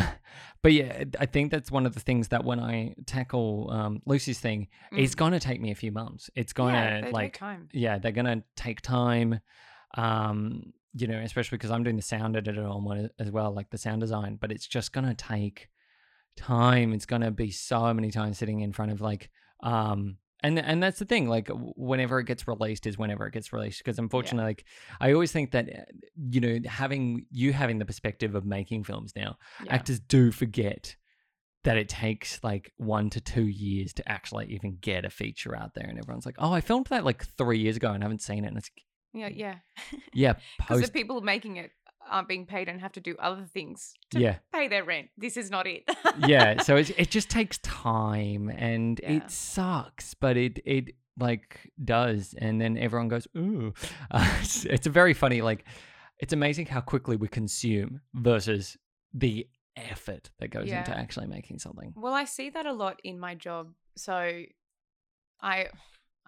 [0.61, 4.39] but yeah, I think that's one of the things that when I tackle um, Lucy's
[4.39, 5.17] thing, it's mm.
[5.17, 6.29] going to take me a few months.
[6.35, 7.67] It's going yeah, to they take like, time.
[7.73, 9.39] yeah, they're going to take time.
[9.97, 13.69] Um, you know, especially because I'm doing the sound editor on one as well, like
[13.69, 14.37] the sound design.
[14.39, 15.69] But it's just going to take
[16.35, 16.93] time.
[16.93, 19.29] It's going to be so many times sitting in front of like
[19.63, 23.53] um and and that's the thing like whenever it gets released is whenever it gets
[23.53, 24.65] released because unfortunately like
[24.99, 25.81] i always think that uh,
[26.31, 29.75] you know having you having the perspective of making films now Yeah.
[29.75, 30.95] actors do forget
[31.63, 35.75] that it takes like one to two years to actually even get a feature out
[35.75, 38.43] there and everyone's like oh i filmed that like three years ago and haven't seen
[38.43, 38.71] it and it's
[39.13, 39.55] yeah, yeah.
[40.13, 41.71] yeah Because the post people making it
[42.09, 45.09] aren't being paid and have to do other things to yeah pay their rent.
[45.17, 45.83] This is not it.
[46.27, 49.11] yeah so it's, it just takes time and Yeah.
[49.17, 53.73] it sucks but it it like does and then everyone goes ooh
[54.11, 55.65] uh, it's, it's a very funny like
[56.19, 58.77] it's amazing how quickly we consume versus
[59.13, 63.19] the effort that goes into actually making something Well, I see that a lot in
[63.19, 63.73] my job.
[63.95, 64.13] So
[65.41, 65.67] I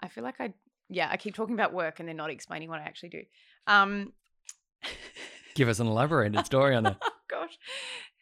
[0.01, 0.53] I feel like I
[0.93, 3.21] yeah, I keep talking about work and then not explaining what I actually do.
[3.67, 4.13] Um
[5.55, 7.57] give us an elaborated story on that oh gosh.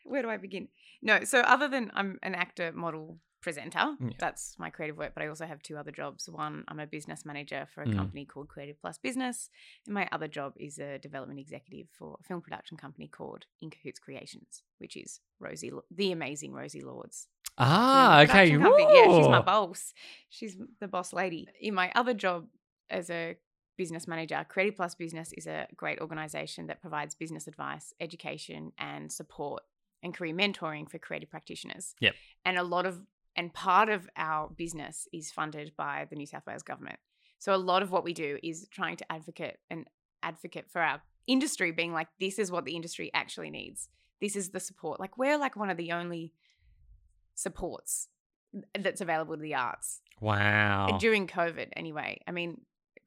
[0.04, 0.68] Where do I begin?
[1.02, 4.10] No, so other than I'm an actor, model, presenter, Yeah.
[4.20, 6.30] that's my creative work, but I also have two other jobs.
[6.30, 7.96] One, I'm a business manager for a Mm.
[7.96, 9.50] company called Creative Plus Business,
[9.86, 13.70] and my other job is a development executive for a film production company called In
[13.72, 17.28] Cahoots Creations, which is Rosie, the amazing Rosie Lords.
[17.58, 18.48] Ah, okay.
[18.50, 19.94] Yeah, she's my boss.
[20.30, 21.48] She's the boss lady.
[21.60, 22.48] In my other job
[22.92, 23.36] as a
[23.78, 29.12] business manager, Creative Plus Business is a great organization that provides business advice, education, and
[29.12, 29.64] support
[30.04, 31.96] and career mentoring for creative practitioners.
[32.00, 32.16] Yep.
[32.46, 33.02] And a lot of
[33.36, 37.00] and part of our business is funded by the New South Wales government.
[37.39, 39.88] So a lot of what we do is trying to advocate and
[40.22, 43.88] advocate for our industry being like this is what the industry actually needs.
[44.20, 45.00] This is the support.
[45.00, 46.34] Like we're like one of the only
[47.36, 48.10] supports
[48.78, 50.98] that's available to the arts Wow.
[51.00, 52.20] during COVID anyway.
[52.28, 52.62] I mean,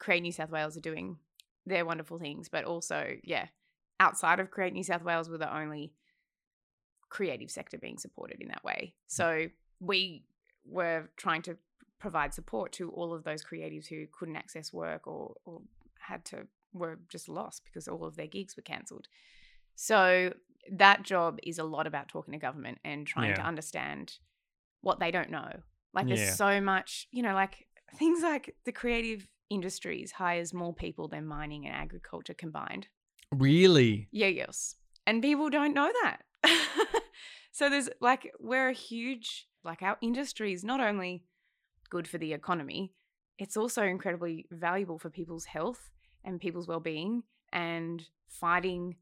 [0.05, 1.17] Create New South Wales are doing
[1.65, 3.47] their wonderful things, but also, yeah,
[3.99, 5.95] outside of Create New South Wales, we're the only
[7.09, 8.93] creative sector being supported in that way.
[8.93, 8.93] Mm.
[9.07, 9.47] So
[9.81, 10.25] we
[10.67, 11.57] were trying to
[11.99, 15.63] provide support to all of those creatives who couldn't access work or, or
[15.99, 19.07] had to were just lost because all of their gigs were cancelled.
[19.75, 20.35] So
[20.71, 24.19] that job is a lot about talking to government and trying to understand
[24.83, 25.51] what they don't know.
[25.95, 26.35] Like there's Yeah.
[26.35, 31.67] so much, you know, like things like the creative industries hires more people than mining
[31.67, 32.89] and agriculture combined.
[33.33, 34.09] Really?
[34.13, 34.77] Yeah, yes.
[35.07, 36.23] And people don't know that.
[37.53, 41.25] so there's like we're a huge like our industry is not only
[41.91, 42.93] good for the economy,
[43.39, 45.91] it's also incredibly valuable for people's health
[46.25, 48.97] and people's well-being and fighting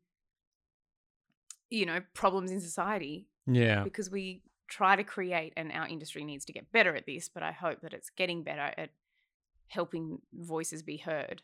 [1.70, 3.82] you know problems in society Yeah.
[3.84, 7.42] because we try to create and our industry needs to get better at this but
[7.42, 8.90] i hope that it's getting better at
[9.72, 11.42] helping voices be heard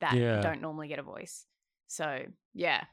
[0.00, 0.40] that Yeah.
[0.40, 1.46] don't normally get a voice
[1.86, 2.08] so
[2.54, 2.84] yeah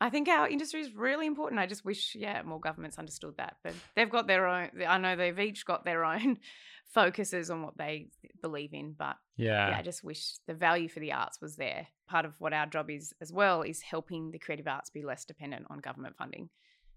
[0.00, 3.56] i think our industry is really important i just wish yeah more governments understood that
[3.64, 6.38] but they've got their own i know they've each got their own
[6.86, 8.08] focuses on what they
[8.40, 9.68] believe in but Yeah.
[9.70, 11.86] yeah, I just wish the value for the arts was there.
[12.08, 15.26] Part of what our job is as well is helping the creative arts be less
[15.26, 16.48] dependent on government funding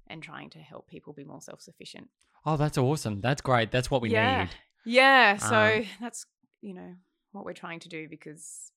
[0.08, 2.08] and trying to help people be more self sufficient.
[2.46, 3.20] Oh, that's awesome.
[3.20, 3.70] That's great.
[3.72, 4.44] That's what we yeah.
[4.46, 4.50] need.
[4.86, 5.36] Yeah.
[5.38, 6.26] So Um, that's,
[6.62, 6.96] you know,
[7.32, 8.72] what we're trying to do because,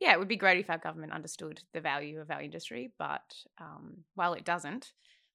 [0.00, 2.92] yeah, it would be great if our government understood the value of our industry.
[2.98, 4.92] But um, while it doesn't,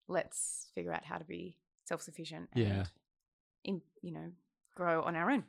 [0.07, 2.83] let's figure out how to be self sufficient and, Yeah.
[3.63, 4.31] in, you know,
[4.75, 5.43] grow on our own.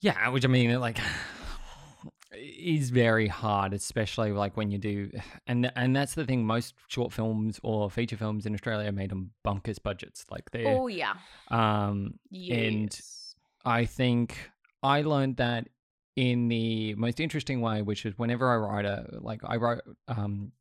[0.00, 0.98] Yeah, which I mean, it, like,
[2.36, 5.10] is very hard, especially like when you do,
[5.46, 6.44] and and that's the thing.
[6.46, 10.24] Most short films or feature films in Australia are made on bunkers budgets.
[10.30, 11.14] Like they, Oh, yeah.
[11.48, 13.34] um, Yes.
[13.64, 14.50] I think
[14.82, 15.68] I learned that
[16.16, 20.52] in the most interesting way, which is whenever I write a like I wrote um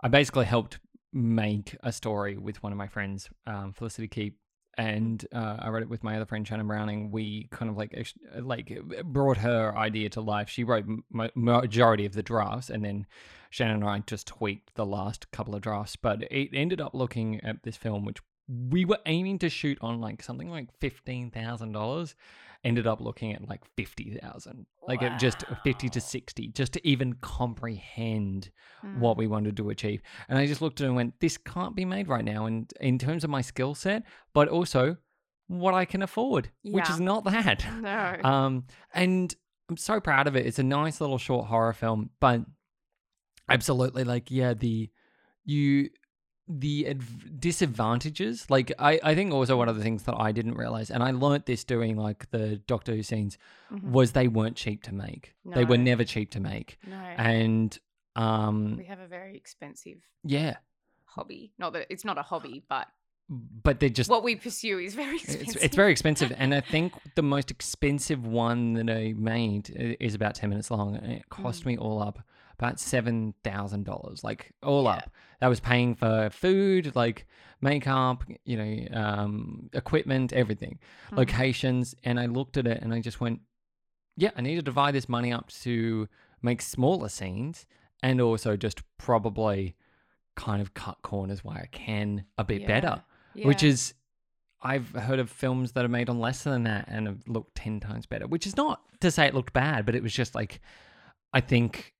[0.00, 0.78] I basically helped
[1.12, 4.38] make a story with one of my friends, um, Felicity Keep,
[4.76, 7.10] and uh, I wrote it with my other friend Shannon Browning.
[7.10, 10.48] We kind of like ex- like brought her idea to life.
[10.48, 13.06] She wrote m- majority of the drafts, and then
[13.50, 15.96] Shannon and I just tweaked the last couple of drafts.
[15.96, 20.00] But it ended up looking at this film, which we were aiming to shoot on
[20.00, 22.14] like something like fifteen thousand dollars.
[22.68, 26.86] Ended up looking at like fifty thousand, like it just fifty to sixty, just to
[26.86, 28.50] even comprehend
[28.84, 28.98] Mm.
[29.00, 30.00] what we wanted to achieve.
[30.28, 32.46] And I just looked at it and went, this can't be made right now.
[32.46, 34.98] And in terms of my skill set, but also
[35.48, 37.64] what I can afford, which is not that.
[37.80, 38.16] No.
[38.24, 39.34] Um, and
[39.68, 40.46] I'm so proud of it.
[40.46, 42.42] It's a nice little short horror film, but
[43.48, 44.90] absolutely, like, yeah, the
[45.44, 45.90] you
[46.48, 48.50] the adv- disadvantages.
[48.50, 51.10] Like, I I think also one of the things that I didn't realize, and I
[51.10, 53.38] learnt this doing like the Doctor Who scenes,
[53.70, 53.90] Mhm.
[53.90, 55.34] was they weren't cheap to make.
[55.44, 56.96] They were never cheap to make, no.
[56.96, 57.78] and
[58.16, 60.56] um, we have a very expensive yeah,
[61.04, 61.52] hobby.
[61.58, 62.88] Not that it's not a hobby, but
[63.30, 65.42] but they're just what we pursue is very expensive.
[65.56, 69.68] it's, it's very expensive and i think the most expensive one that i made
[70.00, 71.66] is about 10 minutes long and it cost Mm.
[71.66, 72.20] me all up
[72.58, 74.90] about $7000 like all Yeah.
[74.90, 75.10] up
[75.40, 77.26] that was paying for food like
[77.60, 80.78] makeup you know um, equipment everything
[81.10, 81.18] Mhm.
[81.18, 83.40] locations and i looked at it and i just went
[84.16, 86.08] yeah i need to divide this money up to
[86.42, 87.66] make smaller scenes
[88.02, 89.74] and also just probably
[90.36, 93.02] kind of cut corners where i can a bit better
[93.44, 93.94] which is
[94.60, 97.78] I've heard of films that are made on less than that and have looked 10
[97.80, 100.60] times better, which is not to say it looked bad, but it was just like,
[101.32, 101.94] I think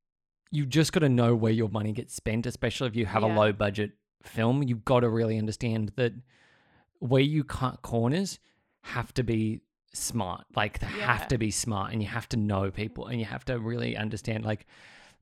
[0.50, 3.26] you just got to know where your money gets spent, especially if you have a
[3.28, 4.62] low budget film.
[4.62, 6.12] You've got to really understand that
[6.98, 8.40] where you cut corners
[8.82, 9.60] have to be
[9.92, 10.44] smart.
[10.56, 11.06] Like, they Yeah.
[11.18, 13.96] have to be smart and you have to know people and you have to really
[13.96, 14.66] understand, like,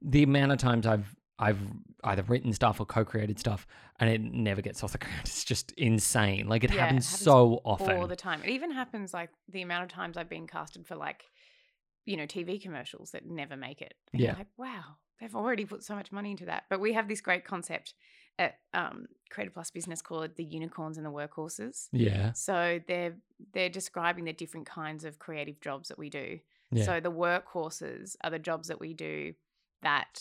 [0.01, 1.59] the amount of times I've I've
[2.05, 3.66] either written stuff or co-created stuff
[4.01, 5.20] and it never gets off the ground.
[5.22, 6.49] It's just insane.
[6.49, 7.97] Like it Yeah, it happens, happens so often.
[7.97, 8.43] all the time.
[8.43, 11.24] It even happens like the amount of times I've been casted for like,
[12.05, 13.95] you know, TV commercials that never make it.
[14.12, 14.34] And Yeah.
[14.34, 16.64] like, wow, they've already put so much money into that.
[16.70, 17.95] But we have this great concept
[18.39, 21.89] at um, Creative Plus Business called the unicorns and the workhorses.
[21.93, 22.32] Yeah.
[22.32, 23.14] So they're
[23.53, 26.39] they're describing the different kinds of creative jobs that we do.
[26.70, 26.84] Yeah.
[26.84, 29.34] So the workhorses are the jobs that we do
[29.82, 30.20] that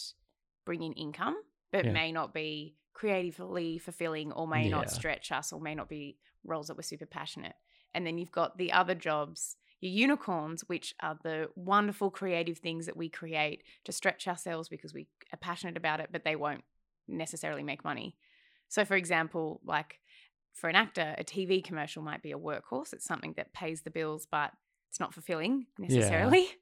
[0.65, 1.35] bring in income,
[1.71, 1.91] but Yeah.
[1.93, 4.71] may not be creatively fulfilling or may Yeah.
[4.71, 7.55] not stretch us or may not be roles that we're super passionate.
[7.93, 12.85] And then you've got the other jobs, your unicorns, which are the wonderful creative things
[12.85, 16.63] that we create to stretch ourselves because we are passionate about it, but they won't
[17.07, 18.17] necessarily make money.
[18.67, 19.99] So, for example, like
[20.53, 22.93] for an actor, a TV commercial might be a workhorse.
[22.93, 24.51] It's something that pays the bills, but
[24.89, 26.47] it's not fulfilling necessarily.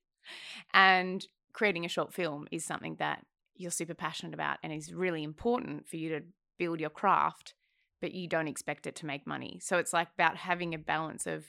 [0.73, 3.25] And creating a short film is something that
[3.55, 6.21] you're super passionate about and is really important for you to
[6.57, 7.53] build your craft,
[8.01, 9.59] but you don't expect it to make money.
[9.61, 11.45] So it's like about having a balance of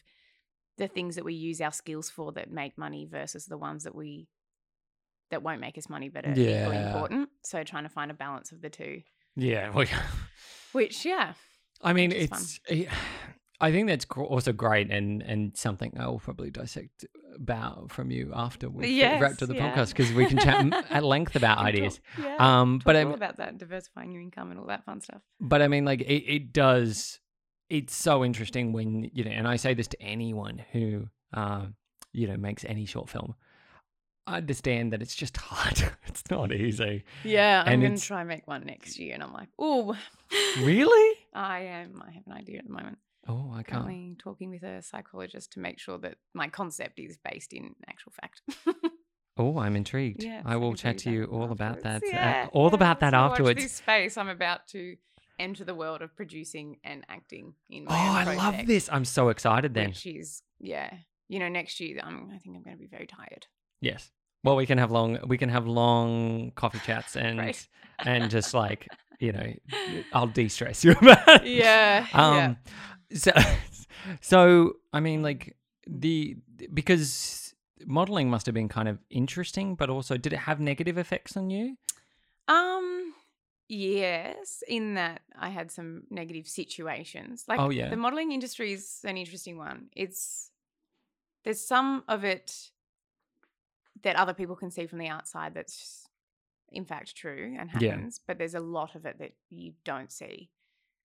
[0.77, 3.95] the things that we use our skills for that make money versus the ones that
[3.95, 4.29] we
[5.31, 7.29] that won't make us money but are equally important.
[7.45, 9.03] So trying to find a balance of the two.
[9.37, 9.71] Yeah.
[9.71, 9.87] Well,
[10.73, 11.35] Which yeah.
[11.83, 12.39] I mean, Which is fun.
[12.41, 12.61] it's.
[12.69, 12.85] eh,
[13.65, 17.05] I think that's also great and and something I will probably dissect
[17.35, 19.75] about from you after we Yes, wrap to the yeah.
[19.75, 20.59] podcast because we can chat
[20.91, 22.01] at length about ideas.
[22.17, 22.37] talk- yeah.
[22.61, 25.23] Um, talk but I about that diversifying your income and all that fun stuff.
[25.41, 27.21] but I mean, like it, it does.
[27.71, 31.75] It's so interesting when you know, and I say this to anyone who um,
[32.13, 33.35] you know makes any short film.
[34.27, 35.79] I understand that it's just hard.
[36.07, 37.05] it's not easy.
[37.25, 39.49] Yeah, I'm And going to it's- try and make one next year, and I'm like,
[39.59, 39.97] oh,
[40.61, 41.19] Really?
[41.35, 42.03] I am.
[42.07, 42.99] I have an idea at the moment.
[43.27, 43.85] Oh, I can't.
[43.85, 48.13] Currently talking with a psychologist to make sure that my concept is based in actual
[48.13, 48.43] fact.
[49.37, 50.23] Oh, I'm intrigued.
[50.23, 52.05] Yes, I will chat to you all about that.
[52.05, 52.75] uh, all yeah.
[52.77, 53.63] about that So watch afterwards.
[53.65, 54.17] this space.
[54.17, 54.95] I'm about to
[55.41, 58.89] enter the world of producing and acting in Oh, I love this.
[58.93, 59.93] I'm so excited then.
[60.05, 60.89] Is yeah.
[61.29, 63.49] You know, next year I'm, I think I'm going to be very tired.
[63.81, 64.09] Yes.
[64.45, 67.69] Well, we can have long we can have long coffee chats and Right.
[68.05, 68.87] and just like,
[69.19, 69.53] you know,
[70.13, 71.47] I'll de-stress you about it.
[71.49, 72.55] Yeah, yeah.
[73.15, 73.33] So
[74.21, 75.57] so I mean like
[75.87, 76.37] the
[76.73, 77.55] because
[77.87, 81.51] modeling must have been kind of interesting, but also did it have negative effects on
[81.51, 81.77] you?
[82.49, 83.15] Um,
[83.69, 87.45] yes, in that I had some negative situations.
[87.49, 87.89] Like, Oh, yeah.
[87.91, 89.89] the modeling industry is an interesting one.
[89.97, 90.51] It's
[91.45, 92.71] there's some of it
[94.03, 96.07] that other people can see from the outside that's
[96.71, 97.91] in fact true and Yeah.
[97.93, 100.51] happens, but there's a lot of it that you don't see.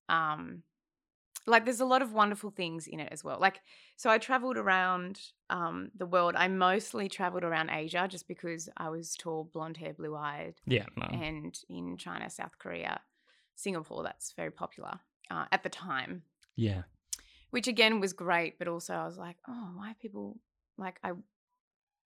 [0.09, 0.63] Um,
[1.49, 3.39] like there's a lot of wonderful things in it as well.
[3.41, 3.61] Like,
[3.97, 5.21] so I traveled around
[5.51, 6.35] um, the world.
[6.37, 10.87] I mostly traveled around Asia just because I was tall, blonde hair, blue eyed, Yeah.
[10.97, 11.07] No.
[11.07, 13.01] and in China, South Korea,
[13.55, 16.23] Singapore, that's very popular uh, at the time,
[16.55, 16.83] yeah.
[17.51, 18.59] which again was great.
[18.59, 20.39] But also, I was like, oh, why people
[20.77, 21.13] like I?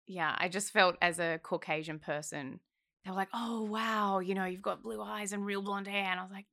[0.06, 2.60] Yeah, I just felt as a Caucasian person,
[3.04, 6.04] they were like, oh wow, you know, you've got blue eyes and real blonde hair,
[6.10, 6.46] and I was like,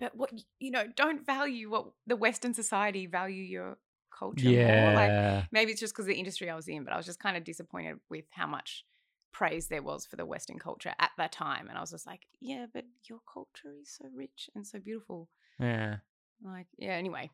[0.00, 3.78] but what you know, don't value what the Western society value your
[4.18, 4.92] culture more.
[4.94, 5.44] Like Yeah.
[5.52, 7.44] maybe it's just because the industry I was in, but I was just kind of
[7.44, 8.84] disappointed with how much
[9.32, 11.68] praise there was for the Western culture at that time.
[11.68, 15.28] And I was just like, yeah, but your culture is so rich and so beautiful.
[15.60, 15.96] yeah.
[16.42, 17.30] Like, yeah, anyway,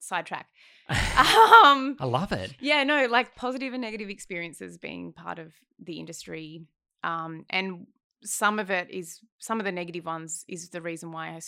[0.00, 0.46] sidetrack.
[0.88, 2.54] um, I love it.
[2.60, 6.62] yeah, no, like positive and negative experiences being part of the industry.
[7.02, 7.86] Um, and
[8.22, 11.40] some of it is, some of the negative ones is the reason why I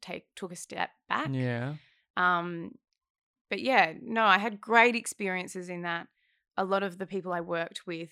[0.00, 1.28] take, took a step back.
[1.32, 1.74] Yeah.
[2.16, 2.72] Um,
[3.50, 6.08] but yeah, no, I had great experiences in that.
[6.56, 8.10] A lot of the people I worked with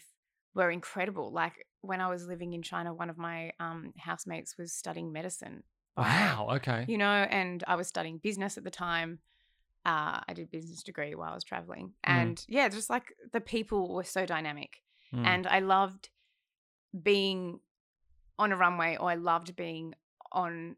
[0.54, 1.32] were incredible.
[1.32, 5.62] Like when I was living in China, one of my um, housemates was studying medicine.
[5.96, 6.48] Wow.
[6.56, 6.84] Okay.
[6.88, 9.18] You know, and I was studying business at the time.
[9.84, 12.10] Uh, I did business degree while I was traveling, Mm.
[12.20, 14.80] and yeah, just like the people were so dynamic,
[15.12, 15.26] Mm.
[15.26, 16.08] and I loved
[17.02, 17.58] being
[18.38, 19.94] on a runway, or I loved being
[20.30, 20.76] on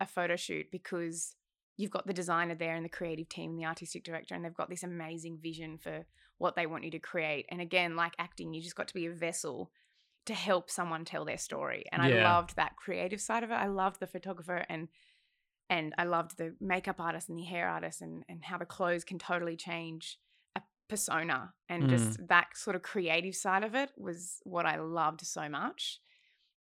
[0.00, 1.34] a photo shoot because
[1.76, 4.54] you've got the designer there and the creative team and the artistic director and they've
[4.54, 6.04] got this amazing vision for
[6.38, 7.46] what they want you to create.
[7.50, 9.70] And again like acting you just got to be a vessel
[10.26, 11.84] to help someone tell their story.
[11.92, 13.54] And i loved that creative side of it.
[13.54, 14.88] I loved the photographer and
[15.68, 19.04] and i loved the makeup artist and the hair artist and and how the clothes
[19.04, 20.18] can totally change
[20.56, 21.52] a persona.
[21.68, 22.28] And just mm.
[22.28, 26.00] that sort of creative side of it was what i loved so much.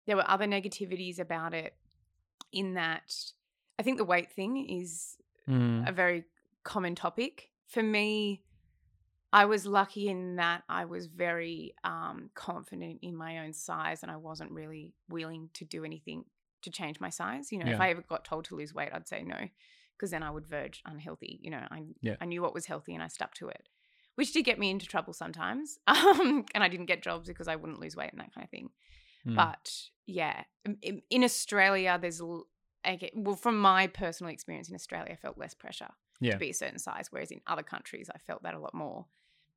[0.07, 1.75] There were other negativities about it
[2.51, 3.13] in that
[3.77, 5.15] I think the weight thing is
[5.47, 5.87] Mm.
[5.89, 6.25] a very
[6.63, 7.49] common topic.
[7.67, 8.43] For me,
[9.33, 14.11] I was lucky in that I was very um, confident in my own size and
[14.11, 16.25] I wasn't really willing to do anything
[16.63, 17.51] to change my size.
[17.51, 19.37] You know, if I ever got told to lose weight, I'd say no,
[19.95, 21.39] because then I would verge unhealthy.
[21.41, 22.15] You know, I, Yeah.
[22.21, 23.69] I knew what was healthy and I stuck to it,
[24.15, 25.79] which did get me into trouble sometimes.
[25.87, 28.49] Um, and I didn't get jobs because I wouldn't lose weight and that kind of
[28.51, 28.69] thing.
[29.27, 29.35] Mm.
[29.35, 30.43] But yeah,
[30.81, 35.53] in- in, Australia, there's okay, well, from my personal experience in Australia, I felt less
[35.53, 35.89] pressure
[36.19, 36.33] Yeah.
[36.33, 39.05] to be a certain size, whereas in other countries, I felt that a lot more.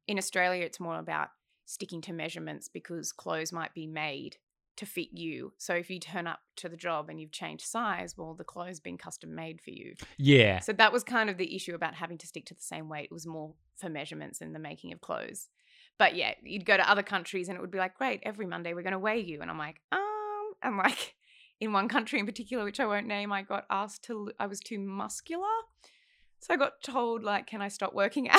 [0.07, 1.29] In Australia, it's more about
[1.65, 4.37] sticking to measurements because clothes might be made
[4.75, 5.53] to fit you.
[5.59, 8.81] So if you turn up to the job and you've changed size, well, the clothes
[8.81, 9.95] been custom made for you.
[10.17, 10.61] Yeah.
[10.61, 13.05] So that was kind of the issue about having to stick to the same weight.
[13.05, 15.49] It was more for measurements and the making of clothes.
[15.99, 18.75] But yeah, you'd go to other countries and it would be like, great, every Monday
[18.75, 19.41] we're going to weigh you.
[19.41, 21.15] And I'm like, um, and like
[21.61, 24.61] in one country in particular, which I won't name, I got asked to, I was
[24.61, 25.47] too muscular.
[26.41, 28.39] So I got told, like, can I stop working out?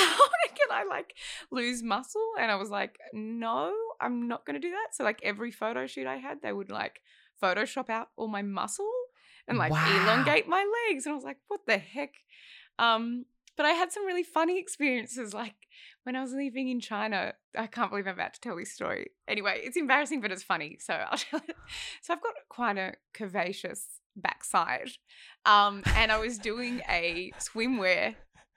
[0.56, 1.16] can I like
[1.52, 2.34] lose muscle?
[2.40, 4.88] And I was like, no, I'm not going to do that.
[4.94, 7.02] So like every photo shoot I had, they would like
[7.42, 8.92] Photoshop out all my muscle
[9.48, 10.04] and like Wow.
[10.04, 11.06] elongate my legs.
[11.06, 12.14] And I was like, what the heck?
[12.80, 13.26] Um,
[13.58, 15.34] but I had some really funny experiences.
[15.34, 15.56] Like
[16.04, 19.12] when I was living in China, I can't believe I'm about to tell this story.
[19.28, 20.78] Anyway, it's embarrassing, but it's funny.
[20.80, 21.56] So I'll tell it.
[22.02, 23.82] So I've got quite a curvaceous
[24.16, 24.90] backside.
[25.46, 28.16] Um, and I was doing a swimwear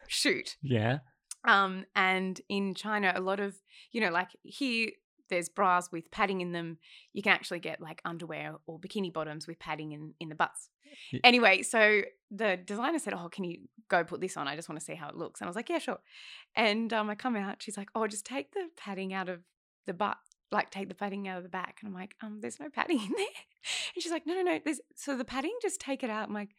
[0.09, 0.57] shoot.
[0.63, 0.99] Yeah.
[1.47, 3.57] Um, and in China, a lot of,
[3.93, 4.91] you know, like here,
[5.29, 6.79] there's bras with padding in them.
[7.13, 10.69] You can actually get like underwear or bikini bottoms with padding in, in the butts.
[11.11, 13.59] Ye- Anyway, so the designer said, Oh, can you
[13.89, 14.49] go put this on?
[14.49, 15.41] I just want to see how it looks.
[15.41, 15.99] And I was like, Yeah, sure.
[16.55, 19.41] And um, I come out, she's like, Oh, just take the padding out of
[19.87, 20.17] the butt,
[20.53, 21.79] like take the padding out of the back.
[21.81, 23.27] And I'm like, um, there's no padding in there.
[23.95, 24.61] And she's like, No, no, no.
[24.65, 26.29] There's so the padding, just take it out.
[26.29, 26.51] I'm like,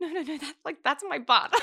[0.00, 1.52] No, no, no, that like that's my butt.
[1.52, 1.62] and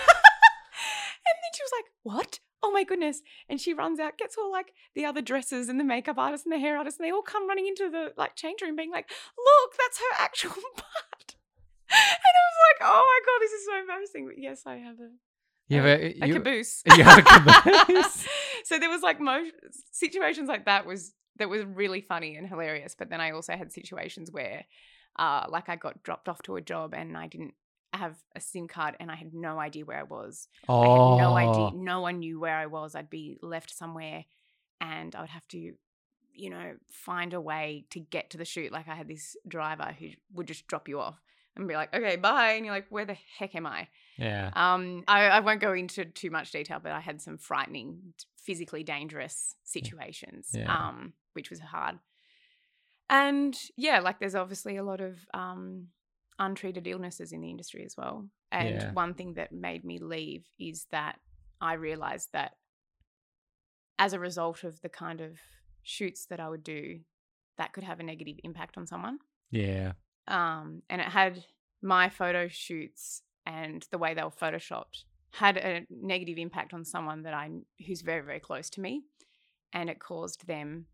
[1.26, 2.40] then she was like, What?
[2.64, 3.22] Oh my goodness.
[3.50, 6.54] And she runs out, gets all like the other dresses and the makeup artist and
[6.54, 9.10] the hair artist, and they all come running into the like change room being like,
[9.38, 11.36] look, that's her actual butt.
[11.94, 14.26] And I was like, oh my God, this is so embarrassing.
[14.28, 15.10] But yes, I have a,
[15.68, 16.84] Yeah, a, but a you, caboose.
[16.96, 18.28] you have a caboose.
[18.64, 19.50] so there was like mo-
[19.92, 22.96] situations like that was that was really funny and hilarious.
[22.98, 24.66] But then I also had situations where
[25.20, 27.56] uh like I got dropped off to a job and I didn't
[27.94, 30.48] have a SIM card and I had no idea where I was.
[30.68, 31.78] I oh, had no idea.
[31.78, 32.96] No one knew where I was.
[32.96, 34.26] I'd be left somewhere
[34.80, 35.74] and I would have to,
[36.34, 38.72] you know, find a way to get to the shoot.
[38.72, 41.22] Like I had this driver who would just drop you off
[41.56, 42.54] and be like, okay, bye.
[42.54, 43.88] And you're like, where the heck am I?
[44.18, 44.52] Yeah.
[44.56, 48.84] Um, I, I won't go into too much detail, but I had some frightening, physically
[48.84, 50.74] dangerous situations, Yeah.
[50.74, 52.00] um, which was hard.
[53.10, 55.88] And yeah, like there's obviously a lot of um,
[56.42, 58.28] untreated illnesses in the industry as well.
[58.52, 58.92] And Yeah.
[58.92, 61.20] one thing that made me leave is that
[61.62, 62.58] I realized that
[63.98, 65.40] as a result of the kind of
[65.84, 67.02] shoots that I would do,
[67.58, 69.20] that could have a negative impact on someone
[69.52, 69.94] Yeah.
[70.28, 71.46] um, and it had
[71.82, 77.24] my photo shoots and the way they were photoshopped had a negative impact on someone
[77.24, 77.50] that I
[77.86, 79.04] who's very very close to me,
[79.74, 80.88] and it caused them.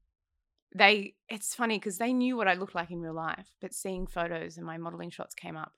[0.76, 4.06] They it's funny because they knew what I looked like in real life, but seeing
[4.08, 5.74] photos and my modeling shots came up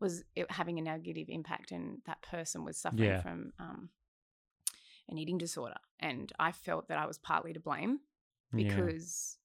[0.00, 3.22] was it having a negative impact, and that person was suffering Yeah.
[3.22, 3.90] from um,
[5.08, 8.00] an eating disorder, and I felt that I was partly to blame
[8.52, 8.64] Yeah.
[8.74, 9.38] because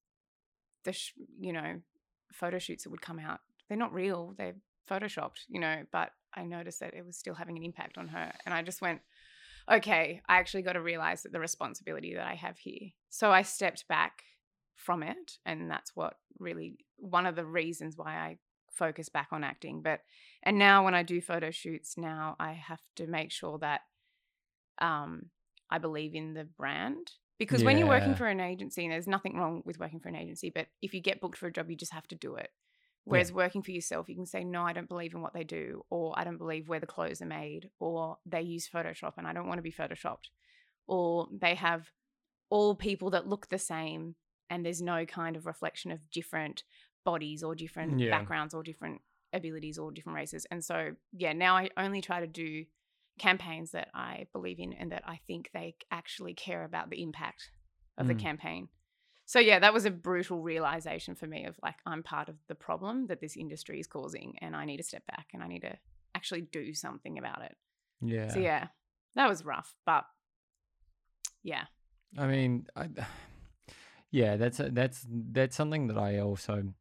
[0.83, 1.81] the sh- you know
[2.31, 4.55] photo shoots that would come out they're not real they're
[4.89, 8.31] photoshopped you know but i noticed that it was still having an impact on her
[8.45, 9.01] and i just went
[9.69, 13.41] okay i actually got to realize that the responsibility that i have here so i
[13.41, 14.23] stepped back
[14.79, 18.37] from it and that's what really one of the reasons why i
[18.71, 19.99] focus back on acting but
[20.43, 23.81] and now when i do photo shoots now i have to make sure that
[24.79, 25.23] um
[25.69, 29.37] i believe in the brand because when you're working for an agency and there's nothing
[29.37, 31.75] wrong with working for an agency but if you get booked for a job you
[31.75, 32.49] just have to do it
[33.05, 35.83] whereas working for yourself you can say no i don't believe in what they do
[35.89, 39.33] or i don't believe where the clothes are made or they use photoshop and i
[39.33, 40.29] don't want to be photoshopped
[40.87, 41.89] or they have
[42.49, 44.15] all people that look the same
[44.49, 46.63] and there's no kind of reflection of different
[47.05, 48.11] bodies or different Yeah.
[48.11, 49.01] backgrounds or different
[49.33, 52.65] abilities or different races and so yeah now i only try to do
[53.19, 57.51] campaigns that i believe in and that i think they actually care about the impact
[57.97, 58.19] of the Mm.
[58.19, 58.67] campaign
[59.25, 62.55] so yeah that was a brutal realization for me of like i'm part of the
[62.55, 65.61] problem that this industry is causing and i need to step back and i need
[65.61, 65.77] to
[66.15, 67.55] actually do something about it
[68.01, 68.29] Yeah.
[68.29, 68.67] so yeah
[69.15, 70.05] that was rough but
[71.43, 71.65] yeah
[72.17, 72.89] I mean, I,
[74.11, 76.73] yeah, that's a, that's that's something that I also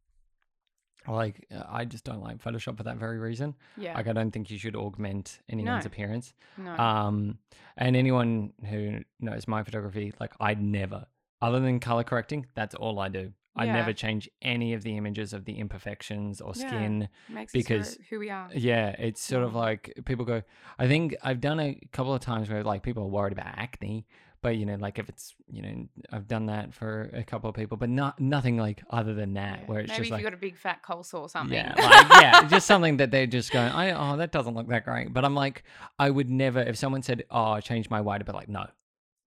[1.07, 1.47] like.
[1.55, 3.55] uh, I just don't like Photoshop for that very reason.
[3.77, 5.89] yeah Like, I don't think you should augment anyone's No.
[5.89, 6.35] appearance.
[6.57, 7.39] no Um,
[7.77, 11.07] and anyone who knows my photography, like, I never,
[11.41, 13.33] other than color correcting, that's all I do.
[13.57, 13.73] I Yeah.
[13.73, 16.69] never change any of the images of the imperfections or Yeah.
[16.69, 17.09] skin.
[17.29, 20.43] makes because- us who who we are Yeah, it's sort of like people go.
[20.79, 24.07] I think I've done a couple of times where like people are worried about acne,
[24.41, 27.57] but you know, like if it's you know, I've done that for a couple of
[27.57, 29.67] people, but not nothing like other than that, Yeah.
[29.67, 31.57] where it's Maybe just if like you got a big fat coleslaw or something.
[31.57, 34.85] yeah, like, yeah, just something that they're just going, I, oh, that doesn't look that
[34.85, 35.13] great.
[35.13, 35.65] But I'm like,
[35.99, 38.67] I would never, if someone said, oh, I changed my weight, I'd be like, no,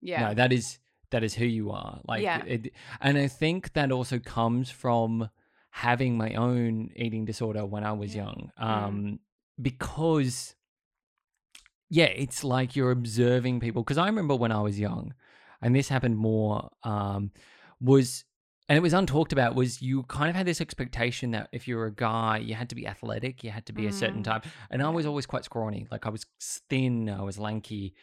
[0.00, 0.28] yeah.
[0.28, 0.78] no, that is
[1.10, 2.00] that is who you are.
[2.08, 2.42] Like, Yeah.
[2.46, 5.28] it, and I think that also comes from
[5.70, 8.22] having my own eating disorder when I was Yeah.
[8.24, 8.64] young, Mm.
[8.66, 9.18] um,
[9.60, 10.54] because
[11.98, 13.82] yeah, it's like you're observing people.
[13.82, 15.12] Because I remember when I was young,
[15.60, 17.30] and this happened more, um,
[17.80, 18.24] was
[18.68, 21.76] and it was untalked about was you kind of had this expectation that if you
[21.76, 24.24] were a guy, you had to be athletic, you had to be a certain Mm,
[24.24, 24.46] type.
[24.70, 26.24] And I was always quite scrawny, like I was
[26.70, 27.94] thin, I was lanky,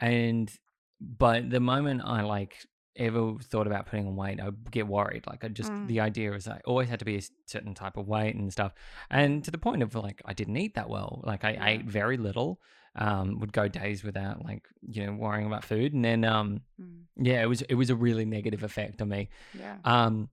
[0.00, 0.52] and
[1.00, 2.56] but the moment I like
[2.96, 5.24] ever thought about putting on weight, I'd get worried.
[5.26, 5.86] Like I just Mm.
[5.86, 8.72] the idea was I always had to be a certain type of weight and stuff,
[9.10, 11.22] and to the point of like I didn't eat that well.
[11.24, 11.66] Like I Yeah.
[11.72, 12.60] ate very little.
[12.96, 17.02] Um, would go days without like you know worrying about food, and then um, Mm,
[17.16, 19.28] yeah, it was it was a really negative effect on me.
[19.56, 19.76] yeah.
[19.84, 20.30] Um,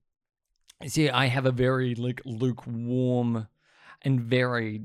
[0.86, 3.46] see, I have a very like lukewarm
[4.02, 4.82] and very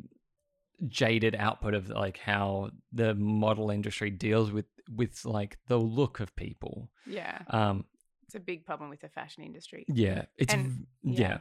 [0.87, 6.35] jaded output of like how the model industry deals with with like the look of
[6.35, 6.89] people.
[7.07, 7.39] Yeah.
[7.47, 7.85] Um,
[8.25, 9.85] It's a big problem with the fashion industry.
[9.87, 11.19] yeah, it's And- yeah.
[11.21, 11.37] yeah.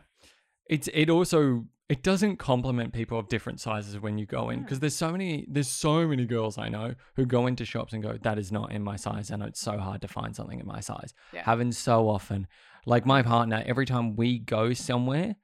[0.75, 4.79] It's it also it doesn't compliment people of different sizes when you go in because
[4.81, 8.13] there's so many there's so many girls I know who go into shops and go
[8.23, 10.81] that is not in my size and it's so hard to find something in my
[10.81, 11.13] size.
[11.33, 11.43] Yeah.
[11.45, 12.47] Having so often
[12.87, 15.35] like my partner every time we go somewhere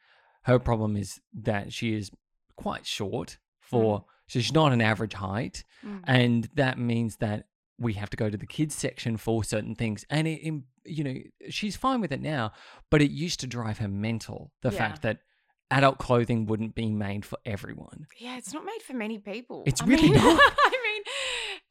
[0.45, 1.21] her problem is
[1.51, 2.11] that she is
[2.57, 6.01] quite short for so she's not an average height Mm.
[6.07, 7.47] and that means that
[7.79, 10.41] we have to go to the kids section for certain things and it
[10.85, 11.15] you know
[11.51, 12.53] she's fine with it now
[12.91, 14.79] but it used to drive her mental the Yeah.
[14.79, 15.19] fact that
[15.71, 19.65] adult clothing wouldn't be made for everyone Yeah, it's not made for many people.
[19.67, 20.41] It's I really mean, not.
[20.41, 21.03] I mean,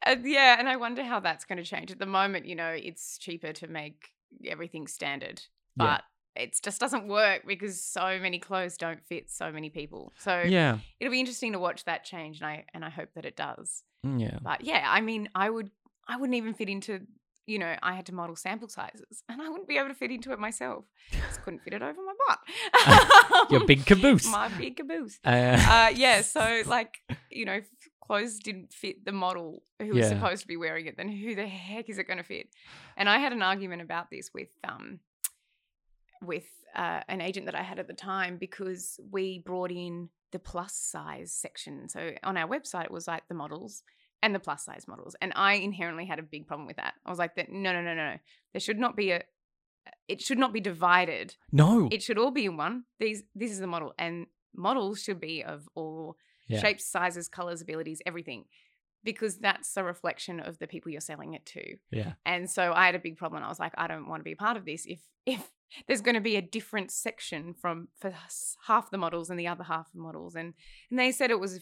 [0.06, 1.90] uh, yeah, and I wonder how that's going to change.
[1.90, 4.10] At the moment, you know, it's cheaper to make
[4.46, 5.42] everything standard,
[5.76, 5.84] Yeah.
[5.86, 6.02] but
[6.42, 10.12] it just doesn't work because so many clothes don't fit so many people.
[10.18, 13.24] So yeah it'll be interesting to watch that change, and I and I hope that
[13.24, 13.82] it does.
[14.04, 15.70] Mm, yeah But yeah, I mean, I would,
[16.08, 17.00] I wouldn't even fit into.
[17.48, 20.10] You know, I had to model sample sizes, and I wouldn't be able to fit
[20.10, 20.84] into it myself.
[21.12, 23.50] Just couldn't fit it over my butt.
[23.52, 26.96] your big caboose my big caboose uh, uh, yeah, so like
[27.30, 27.60] you know,
[28.04, 30.08] clothes didn't fit the model who was Yeah.
[30.08, 32.48] supposed to be wearing it, then who the heck is it going to fit?
[32.96, 34.98] And I had an argument about this with um
[36.22, 40.38] with uh, an agent that I had at the time because we brought in the
[40.38, 41.88] plus size section.
[41.88, 43.82] So on our website, it was like the models
[44.22, 46.94] and the plus size models, and I inherently had a big problem with that.
[47.04, 48.16] I was like, that no, no, no, no, no.
[48.52, 49.18] There should not be a.
[49.18, 52.84] Uh, it should not be divided no it should all be in one.
[52.98, 56.16] These this is the model, and models should be of all
[56.48, 56.60] Yeah.
[56.60, 58.46] shapes, sizes, colors, abilities, everything,
[59.04, 61.76] because that's a reflection of the people you're selling it to.
[61.90, 63.42] yeah And so I had a big problem.
[63.42, 64.86] I was like, I don't want to be a part of this.
[64.86, 65.50] If if
[65.86, 68.14] there's going to be a different section from for
[68.66, 70.54] half the models and the other half of models, and
[70.90, 71.60] and they said it was.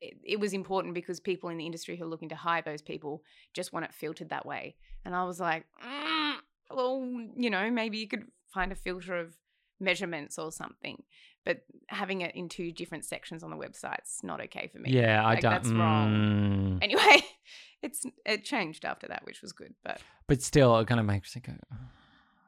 [0.00, 2.82] It, it was important because people in the industry who are looking to hire those
[2.82, 3.22] people
[3.54, 4.76] just want it filtered that way.
[5.04, 6.36] And I was like, mm,
[6.70, 7.02] well,
[7.36, 9.36] you know, maybe you could find a filter of
[9.80, 11.02] measurements or something.
[11.44, 14.90] But having it in two different sections on the website's not okay for me.
[14.90, 16.78] yeah i don't that's wrong.
[16.80, 16.84] mm.
[16.84, 17.24] Anyway,
[17.82, 19.74] it's it changed after that, which was good.
[19.82, 21.54] But but still it kind of makes me go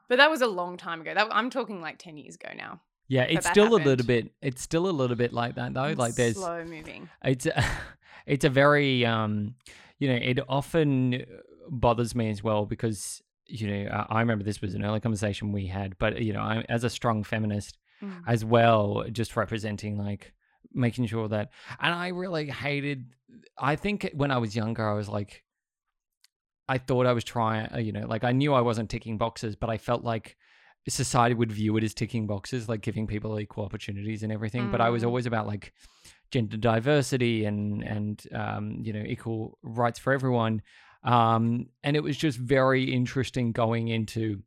[0.07, 1.13] but that was a long time ago.
[1.13, 2.81] That I'm talking like ten years ago now.
[3.15, 5.99] Yeah it's still a little bit it's still a little bit like that though It's
[6.05, 7.09] like there's slow moving.
[7.33, 7.63] it's a,
[8.33, 9.55] it's a very um
[9.99, 11.25] you know it often
[11.69, 15.67] bothers me as well because you know I- remember this was an early conversation we
[15.67, 18.23] had but you know I, as a strong feminist Mm.
[18.25, 20.33] as well just representing like
[20.73, 22.99] making sure that and i really hated
[23.59, 25.43] i think when i was younger i was like
[26.67, 29.69] i thought i was trying you know like i knew i wasn't ticking boxes but
[29.69, 30.35] i felt like
[30.89, 34.81] society would view it as ticking boxes like giving people equal opportunities and everything but
[34.81, 35.07] i was Mm.
[35.07, 35.73] always about like
[36.31, 40.61] gender diversity and and um you know equal rights for everyone
[41.03, 44.41] um and it was just very interesting going into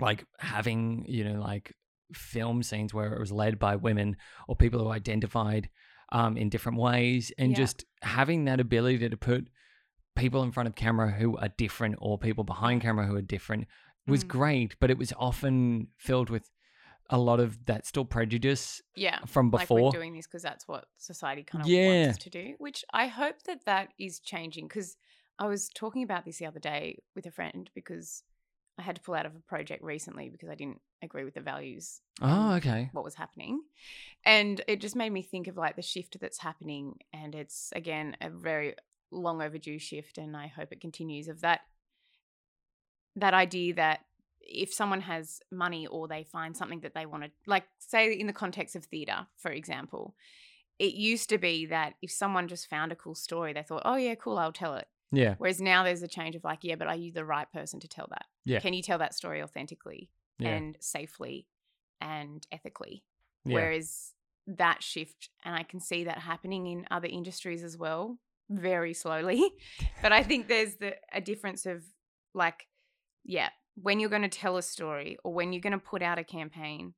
[0.00, 1.72] like having you know like
[2.12, 4.16] film scenes where it was led by women
[4.48, 5.68] or people who identified
[6.12, 7.56] um, in different ways and Yeah.
[7.56, 9.48] just having that ability to put
[10.14, 13.66] people in front of camera who are different or people behind camera who are different
[14.06, 14.28] was Mm.
[14.28, 16.50] great but it was often filled with
[17.10, 19.18] a lot of that still prejudice Yeah.
[19.26, 21.86] from Like before we're doing this because that's what society kind of Yeah.
[22.04, 24.68] wants us to do, which I hope that that is changing.
[24.68, 24.96] Because
[25.38, 28.22] I was talking about this the other day with a friend because
[28.78, 31.40] I had to pull out of a project recently because I didn't agree with the
[31.42, 33.60] values oh okay what was happening.
[34.24, 37.00] And it just made me think of like the shift that's happening.
[37.12, 38.76] And it's again a very
[39.10, 40.16] long overdue shift.
[40.16, 41.60] And I hope it continues of that
[43.16, 44.00] that idea that
[44.40, 48.26] if someone has money or they find something that they want to like say in
[48.26, 50.14] the context of theater for example
[50.78, 53.96] it used to be that if someone just found a cool story they thought oh
[53.96, 55.34] yeah cool i'll tell it Yeah.
[55.38, 57.88] whereas now there's a change of like yeah but are you the right person to
[57.88, 58.60] tell that Yeah.
[58.60, 60.50] can you tell that story authentically Yeah.
[60.56, 61.46] and safely
[62.00, 63.02] and ethically
[63.46, 63.54] yeah.
[63.54, 64.12] whereas
[64.46, 68.18] that shift and i can see that happening in other industries as well
[68.50, 69.42] very slowly
[70.02, 71.82] but i think there's the a difference of
[72.34, 72.66] like
[73.24, 76.18] yeah when you're going to tell a story or when you're going to put out
[76.18, 76.94] a campaign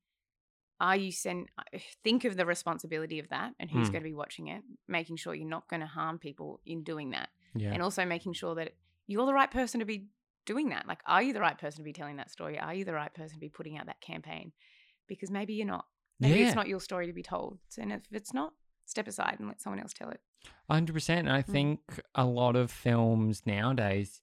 [0.80, 1.48] are you send
[2.04, 3.92] think of the responsibility of that and who's Hmm.
[3.92, 7.10] going to be watching it making sure you're not going to harm people in doing
[7.10, 7.72] that yeah.
[7.72, 8.72] and also making sure that
[9.06, 10.06] you're the right person to be
[10.44, 12.84] doing that like are you the right person to be telling that story are you
[12.84, 14.52] the right person to be putting out that campaign
[15.08, 15.86] because maybe you're not
[16.20, 16.46] maybe Yeah.
[16.46, 18.52] it's not your story to be told and if it's not
[18.84, 20.20] step aside and let someone else tell it
[20.70, 21.26] hundred percent.
[21.28, 21.52] And I Mm.
[21.52, 21.80] think
[22.14, 24.20] a lot of films nowadays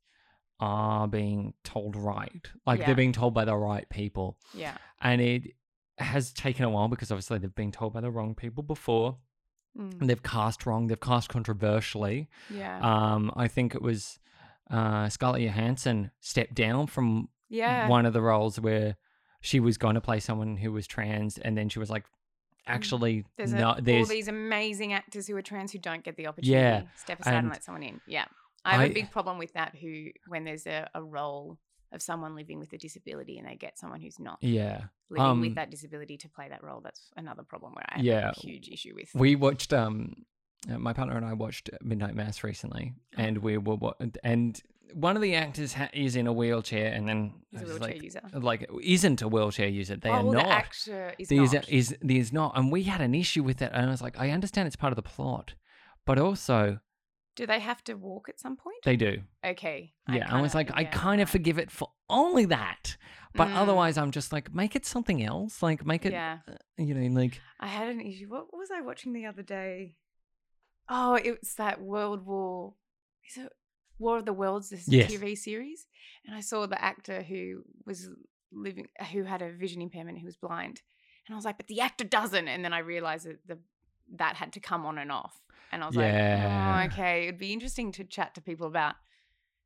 [0.59, 2.47] are being told right.
[2.65, 2.85] Like Yeah.
[2.87, 4.37] they're being told by the right people.
[4.53, 5.53] yeah And it
[5.97, 9.17] has taken a while because obviously they've been told by the wrong people before.
[9.77, 12.29] Mm, And they've cast wrong, they've cast controversially.
[12.49, 14.19] yeah Um, I think it was
[14.69, 18.95] uh Scarlett Johansson stepped down from yeah one of the roles where
[19.41, 22.05] she was going to play someone who was trans and then she was like
[22.65, 26.27] actually there's, a, no all these amazing actors who are trans who don't get the
[26.27, 28.23] opportunity yeah, step aside and, and let someone in yeah
[28.65, 31.57] i have a I- big problem with that who when there's a, a role
[31.91, 35.41] of someone living with a disability and they get someone who's not yeah living Um,
[35.41, 38.31] with that disability to play that role that's another problem where i have Yeah.
[38.31, 40.25] a huge issue with We watched um
[40.71, 43.77] uh, my partner and I watched Midnight Mass recently and we were
[44.23, 44.61] and
[44.93, 47.73] one of the actors ha- is in a wheelchair and then He's a I was
[47.79, 48.21] wheelchair like, user.
[48.39, 51.67] like isn't a wheelchair user they oh, are the not actor is There's not.
[51.69, 54.29] is there's not and we had an issue with that and I was like I
[54.29, 55.53] understand it's part of the plot
[56.05, 56.79] but also
[57.35, 58.77] Do they have to walk at some point?
[58.83, 59.93] they do okay.
[60.09, 61.31] yeah I, was kinda- like I kind of right.
[61.31, 62.97] forgive it for only that
[63.35, 63.55] but Mm.
[63.55, 66.39] otherwise I'm just like make it something else like make it Yeah.
[66.47, 68.27] uh, you know like I had an issue.
[68.29, 69.95] What was I watching the other day?
[70.89, 72.73] Oh, it's that World War.
[73.29, 73.49] Is it
[73.99, 74.69] War of the Worlds?
[74.69, 75.11] This Yes.
[75.11, 75.87] TV series,
[76.25, 78.09] and I saw the actor who was
[78.51, 80.81] living, who had a vision impairment, who was blind,
[81.25, 82.47] and I was like, but the actor doesn't.
[82.49, 83.59] And then I realized that the
[84.15, 85.41] that had to come on and off,
[85.73, 86.75] and I was Yeah.
[86.81, 87.23] like, oh, okay.
[87.27, 88.95] It'd be interesting to chat to people about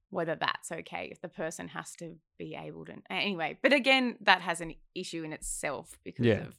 [0.09, 4.39] whether that's okay if the person has to be able to anyway but again that
[4.41, 6.45] has an issue in itself because Yeah.
[6.47, 6.55] of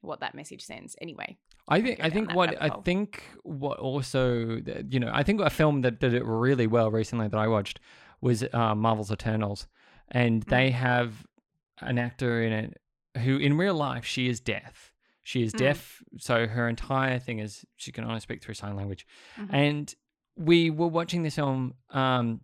[0.00, 4.58] what that message sends anyway I think I think what I think what also
[4.90, 7.78] you know I think a film that did it really well recently that I watched
[8.20, 9.68] was uh, Marvel's Eternals,
[10.08, 10.50] and Mm.
[10.50, 11.24] they have
[11.80, 12.80] an actor in it
[13.18, 14.91] who in real life she is deaf.
[15.22, 15.58] She is Mm.
[15.58, 19.06] deaf, so her entire thing is she can only speak through sign language.
[19.36, 19.48] Mhm.
[19.52, 19.94] And
[20.36, 21.74] we were watching this film.
[21.90, 22.40] Um,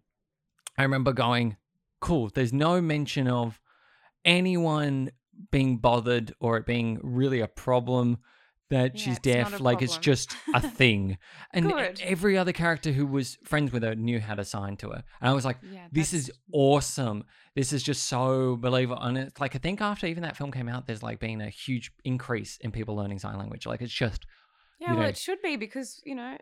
[0.77, 1.57] I remember going,
[2.01, 3.61] "Cool." There's no mention of
[4.25, 5.11] anyone
[5.51, 8.19] being bothered or it being really a problem
[8.71, 9.61] that Yeah, she's deaf.
[9.61, 11.19] like it's just a thing.
[11.53, 12.01] And Good.
[12.03, 15.03] every other character who was friends with her knew how to sign to her.
[15.21, 17.25] And I was like, yeah this is awesome.
[17.55, 19.01] This is just so believable.
[19.03, 21.49] And it's like I think after even that film came out, there's like been a
[21.51, 23.67] huge increase in people learning sign language.
[23.67, 24.27] Like it's just
[24.81, 26.37] yeah well know- it should be because you know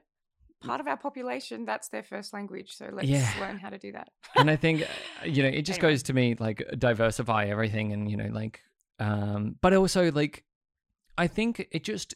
[0.63, 3.31] part of our population that's their first language so let's Yeah.
[3.41, 4.87] learn how to do that and I think uh,
[5.27, 5.93] you know it just Anyway.
[5.93, 8.61] goes to me like diversify everything and you know like
[8.99, 10.45] um but also like
[11.19, 12.15] I think it just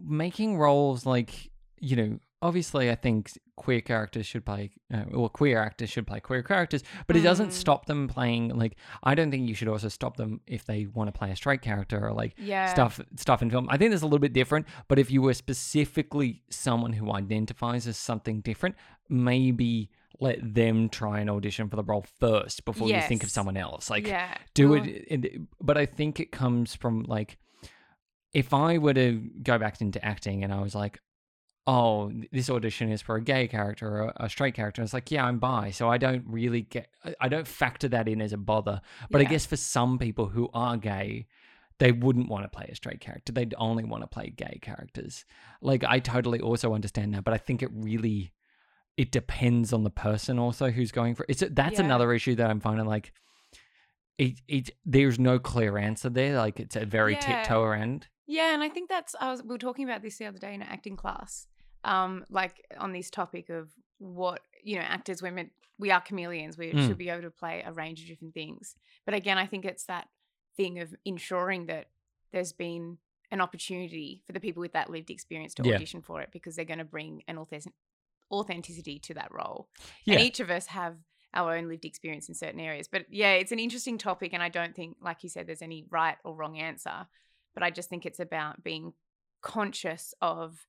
[0.00, 5.62] making roles like you know obviously I think queer characters should play uh, or queer
[5.62, 7.52] actors should play queer characters but it doesn't Mm.
[7.52, 11.08] stop them playing like I don't think you should also stop them if they want
[11.12, 13.68] to play a straight character or like yeah stuff stuff in film.
[13.70, 17.86] I think there's a little bit different, but if you were specifically someone who identifies
[17.86, 18.74] as something different,
[19.08, 19.90] maybe
[20.20, 23.88] let them try and audition for the role first before you think of someone else.
[23.90, 27.38] Like yeah do it in, but I think it comes from like
[28.34, 31.00] if I were to go back into acting and I was like
[31.66, 34.82] oh, this audition is for a gay character or a straight character.
[34.82, 36.88] It's like, yeah, I'm bi, so I don't really get,
[37.18, 38.82] I- don't factor that in as a bother.
[39.10, 41.26] But I guess for some people who are gay,
[41.78, 43.32] they wouldn't want to play a straight character.
[43.32, 45.24] They'd only want to play gay characters.
[45.62, 48.34] Like, I totally also understand that, but I think it really,
[48.98, 51.42] it depends on the person also who's going for it's.
[51.50, 51.86] That's Yeah.
[51.86, 53.10] another issue that I'm finding like,
[54.18, 56.36] it, it, there's no clear answer there.
[56.36, 57.20] Like, it's a very Yeah.
[57.42, 58.06] tiptoe around.
[58.26, 60.54] Yeah, and I think that's I was we were talking about this the other day
[60.54, 61.46] in an acting class.
[61.84, 66.56] Um, like on this topic of what you know, actors we're meant we are chameleons.
[66.56, 66.86] We Mm.
[66.86, 68.74] should be able to play a range of different things.
[69.04, 70.08] But again, I think it's that
[70.56, 71.88] thing of ensuring that
[72.32, 72.98] there's been
[73.30, 75.74] an opportunity for the people with that lived experience to Yeah.
[75.74, 77.72] audition for it because they're going to bring an authentic-
[78.30, 79.68] authenticity to that role.
[80.04, 80.14] Yeah.
[80.14, 80.96] And each of us have
[81.34, 82.86] our own lived experience in certain areas.
[82.88, 85.84] But yeah, it's an interesting topic, and I don't think, like you said, there's any
[85.90, 87.08] right or wrong answer.
[87.54, 88.92] But I just think it's about being
[89.42, 90.66] conscious of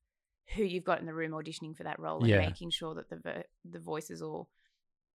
[0.54, 2.38] who you've got in the room auditioning for that role and Yeah.
[2.38, 4.46] making sure that the the voices or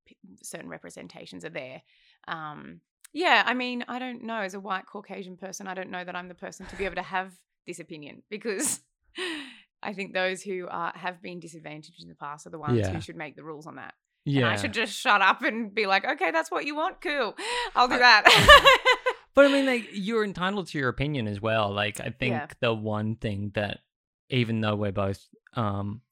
[0.06, 1.82] p- certain representations are there.
[2.26, 2.80] Um,
[3.12, 4.40] yeah, I mean, I don't know.
[4.40, 6.96] As a white Caucasian person, I don't know that I'm the person to be able
[6.96, 7.32] to have
[7.66, 8.80] this opinion because
[9.82, 12.90] I think those who are, have been disadvantaged in the past are the ones Yeah.
[12.92, 13.94] who should make the rules on that.
[14.26, 14.50] And Yeah.
[14.50, 17.00] I should just shut up and be like, okay, that's what you want.
[17.00, 17.34] Cool.
[17.74, 18.96] I'll do I- that.
[19.34, 21.72] But I mean, like, you're entitled to your opinion as well.
[21.72, 22.46] Like, I think Yeah.
[22.60, 23.80] the one thing that,
[24.28, 26.02] even though we're both um,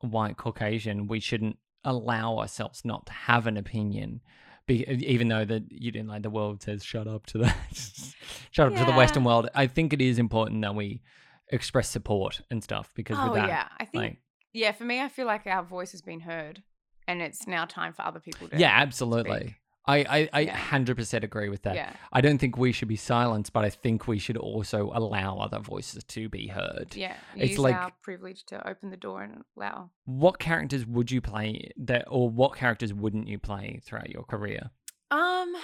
[0.00, 4.20] white Caucasian, we shouldn't allow ourselves not to have an opinion.
[4.66, 7.52] Be- even though that you didn't like the world says shut up to the
[8.52, 11.02] shut up to the Western world, I think it is important that we
[11.48, 13.68] express support and stuff because oh, that, yeah.
[13.78, 14.18] I think, like,
[14.52, 16.62] yeah, for me, I feel like our voice has been heard
[17.08, 18.58] and it's now time for other people to.
[18.58, 19.40] yeah, absolutely.
[19.40, 19.54] speak.
[19.84, 20.56] I I, I Yeah.
[20.56, 21.74] 100% agree with that.
[21.74, 21.92] Yeah.
[22.12, 25.58] I don't think we should be silenced, but I think we should also allow other
[25.58, 26.94] voices to be heard.
[26.94, 27.16] Yeah.
[27.34, 29.90] It's like- our privilege to open the door and allow.
[30.04, 34.70] What characters would you play that, or what characters wouldn't you play throughout your career?
[35.10, 35.54] Um,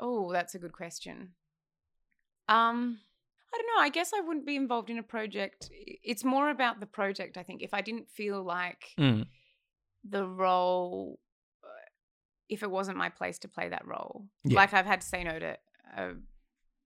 [0.00, 1.34] oh, that's a good question.
[2.48, 2.98] Um,
[3.52, 3.82] I don't know.
[3.82, 5.70] I guess I wouldn't be involved in a project.
[5.72, 7.62] It's more about the project, I think.
[7.62, 9.26] If I didn't feel like Mm.
[10.02, 11.20] the role,
[12.48, 14.56] if it wasn't my place to play that role, Yeah.
[14.56, 15.56] like I've had to say no to
[15.96, 16.10] a,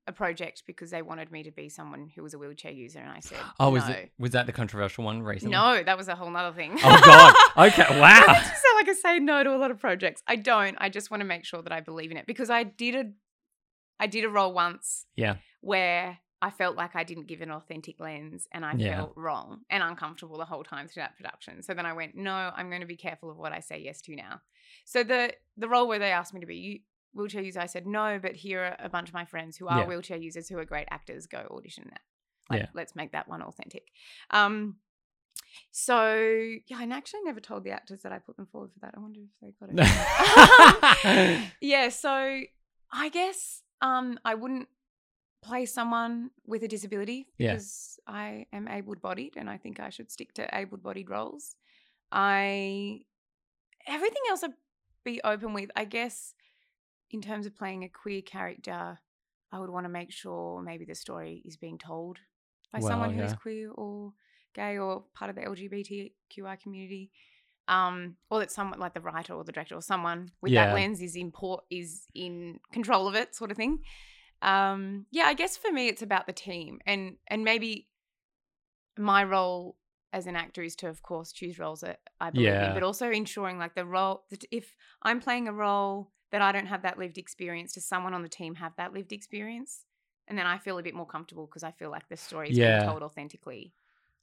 [0.06, 3.10] a project because they wanted me to be someone who was a wheelchair user, and
[3.10, 3.70] I said, Oh, no.
[3.72, 5.52] was it was that the controversial one recently?
[5.56, 6.78] No, that was a whole other thing.
[6.82, 7.35] Oh God.
[7.68, 7.82] Okay.
[7.82, 8.24] I Wow.
[8.32, 10.22] meant to sound like I say no to a lot of projects.
[10.26, 10.76] I don't.
[10.80, 13.10] I just want to make sure that I believe in it because I did a,
[14.01, 15.36] I did a role once Yeah.
[15.60, 18.97] where I felt like I didn't give an authentic lens and I Yeah.
[18.98, 21.62] felt wrong and uncomfortable the whole time through that production.
[21.62, 24.01] So then I went, no, I'm going to be careful of what I say yes
[24.02, 24.40] to now.
[24.85, 26.81] So the the role where they asked me to be you-
[27.12, 29.81] wheelchair user, I said no, but here are a bunch of my friends who are
[29.81, 29.86] Yeah.
[29.86, 31.27] wheelchair users who are great actors.
[31.27, 32.02] Go audition that.
[32.51, 32.69] Like, Yeah.
[32.74, 33.89] let's make that one authentic.
[34.31, 34.78] Um,
[35.73, 36.12] so
[36.66, 38.94] yeah, I actually never told the actors that I put them forward for that.
[38.97, 41.52] I wonder if they got it.
[41.60, 42.40] yeah, so
[42.93, 44.69] I guess um I wouldn't
[45.43, 47.52] play someone with a disability Yeah.
[47.52, 51.56] because I am able-bodied and I think I should stick to able-bodied roles.
[52.10, 53.01] I
[53.86, 54.55] everything else I'd
[55.05, 55.70] be open with.
[55.77, 56.35] I guess
[57.10, 58.98] in terms of playing a queer character,
[59.52, 62.19] I would want to make sure maybe the story is being told
[62.73, 63.36] by Well, someone who's yeah.
[63.36, 64.12] queer or
[64.55, 67.10] gay or part of the LGBTQI community.
[67.69, 70.69] Um, or that someone like the writer or the director or someone with Yeah.
[70.69, 73.81] that lens is import is in control of it, sort of thing.
[74.43, 77.89] Um, yeah, I guess for me it's about the team and and maybe
[78.97, 79.77] my role
[80.12, 82.69] as an actor is to of course choose roles that I believe Yeah.
[82.69, 86.52] in, but also ensuring like the role that if I'm playing a role that I
[86.52, 89.85] don't have that lived experience, does someone on the team have that lived experience?
[90.27, 92.59] And then I feel a bit more comfortable because I feel like the story is
[92.59, 92.78] Yeah.
[92.81, 93.73] being told authentically.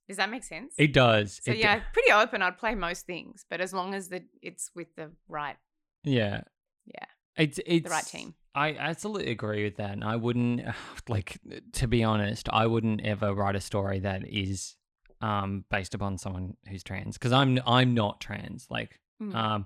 [0.08, 0.76] Does that make sense?
[0.78, 1.40] It does.
[1.44, 2.42] so It do- yeah, pretty open.
[2.44, 5.58] I'd play most things, but as long as the it's with the right
[6.04, 6.42] Yeah.
[6.86, 7.06] Yeah.
[7.38, 8.36] It's it's the right team.
[8.56, 9.91] I absolutely agree with that.
[9.91, 10.61] And I wouldn't
[11.10, 11.38] like
[11.73, 14.76] to be honest, I wouldn't ever write a story that is
[15.22, 18.68] um based upon someone who's trans because I'm I'm not trans.
[18.69, 19.65] Like Mm, um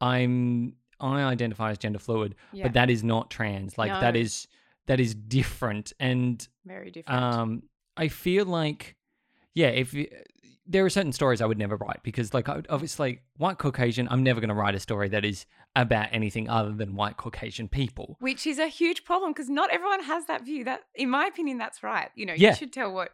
[0.00, 3.78] I'm I identify as gender fluid, yeah, but that is not trans.
[3.78, 4.20] Like that No.
[4.20, 4.48] is
[4.86, 7.22] that is different and very different.
[7.22, 7.62] um
[7.96, 8.96] I feel like
[9.54, 10.08] yeah, if you,
[10.70, 14.40] there are certain stories I would never write because, like, obviously, white Caucasian, I'm never
[14.40, 15.44] going to write a story that is
[15.74, 18.16] about anything other than white Caucasian people.
[18.20, 20.64] Which is a huge problem because not everyone has that view.
[20.64, 22.08] That, in my opinion, that's right.
[22.14, 22.50] You know, Yeah.
[22.50, 23.10] you should tell what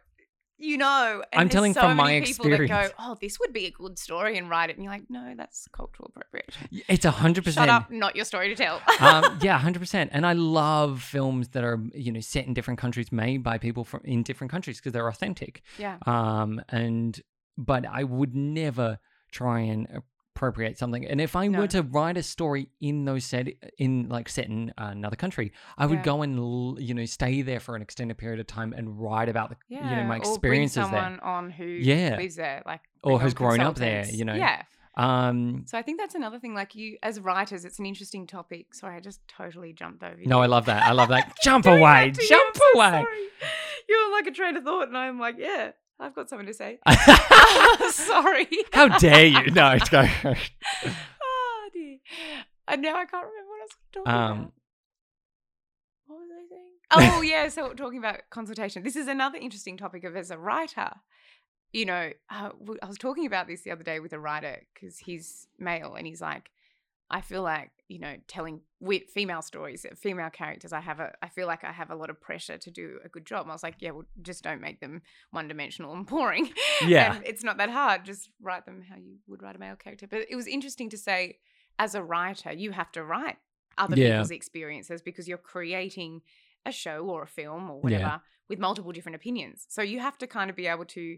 [0.59, 1.23] you know.
[1.31, 2.89] And I'm telling so from my people that experience.
[2.89, 5.33] go, "Oh, this would be a good story," and write it, and you're like, "No,
[5.37, 7.69] that's cultural appropriation." It's a hundred Shut percent.
[7.69, 8.81] up, not your story to tell.
[8.99, 10.09] um, yeah, hundred percent.
[10.13, 13.83] And I love films that are you know set in different countries, made by people
[13.83, 15.61] from in different countries because they're authentic.
[15.77, 17.21] yeah, Um, and
[17.57, 18.99] but I would never
[19.31, 19.87] try and
[20.35, 21.05] appropriate something.
[21.05, 21.59] And if I No.
[21.59, 23.47] were to write a story in those set
[23.79, 26.03] in like set in another country, I would Yeah.
[26.03, 29.49] go and you know stay there for an extended period of time and write about
[29.49, 29.89] the yeah.
[29.89, 32.17] you know my experiences or bring someone there, on who Yeah.
[32.17, 34.05] lives there, like or has grown up there.
[34.09, 34.35] You know.
[34.35, 34.61] Yeah.
[34.95, 35.63] Um.
[35.67, 36.53] So I think that's another thing.
[36.55, 38.73] Like you, as writers, it's an interesting topic.
[38.73, 40.17] Sorry, I just totally jumped over.
[40.25, 40.39] No.
[40.41, 40.83] I love that.
[40.83, 41.35] I love that.
[41.43, 42.89] Jump away, you, jump so away.
[42.91, 43.27] sorry.
[43.89, 46.79] You're like a train of thought, and I'm like, yeah, I've got something to say.
[47.91, 48.47] sorry.
[48.73, 49.51] How dare you?
[49.51, 50.03] No, it's go.
[50.05, 51.97] oh dear.
[52.67, 54.51] And now I can't remember what I was talking Um, about.
[56.07, 57.15] What was I saying?
[57.15, 58.83] Oh yeah, so talking about consultation.
[58.83, 60.91] This is another interesting topic of as a writer.
[61.73, 62.49] You know, uh,
[62.81, 66.07] I was talking about this the other day with a writer because he's male and
[66.07, 66.49] he's like,
[67.09, 68.59] I feel like you know telling
[69.13, 70.73] female stories, uh, female characters.
[70.73, 73.09] I have a, I feel like I have a lot of pressure to do a
[73.09, 73.41] good job.
[73.43, 75.01] And I was like, yeah, well, just don't make them
[75.31, 76.49] one dimensional and boring.
[76.85, 77.15] Yeah.
[77.15, 78.03] and it's not that hard.
[78.05, 80.05] Just write them how you would write a male character.
[80.07, 81.39] But it was interesting to say,
[81.79, 83.37] as a writer, you have to write
[83.77, 84.09] other Yeah.
[84.17, 86.21] people's experiences because you're creating
[86.65, 87.81] a show or a film or Yeah.
[87.83, 89.65] whatever with multiple different opinions.
[89.69, 91.17] So you have to kind of be able to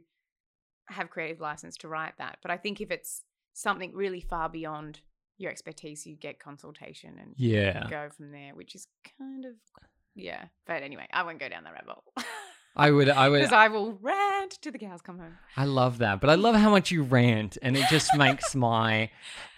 [0.90, 2.38] have creative license to write that.
[2.42, 5.02] But I think if it's something really far beyond
[5.40, 7.88] your expertise, you get consultation and Yeah.
[7.90, 8.88] go from there, which is
[9.18, 9.54] kind of
[10.16, 10.46] yeah.
[10.68, 12.24] But anyway, I won't go down that rabbit hole.
[12.76, 15.38] I would, I would, Because I will rant to the cows come home.
[15.56, 19.10] I love that, but I love how much you rant, and it just makes my,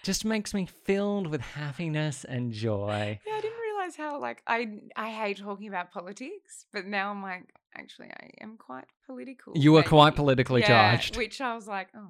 [0.04, 3.20] just makes me filled with happiness and joy.
[3.26, 7.22] Yeah, I didn't realize how like I I hate talking about politics, but now I'm
[7.24, 9.58] like, actually, I am quite political.
[9.58, 12.10] You were quite politically Yeah, charged, which I was like, oh.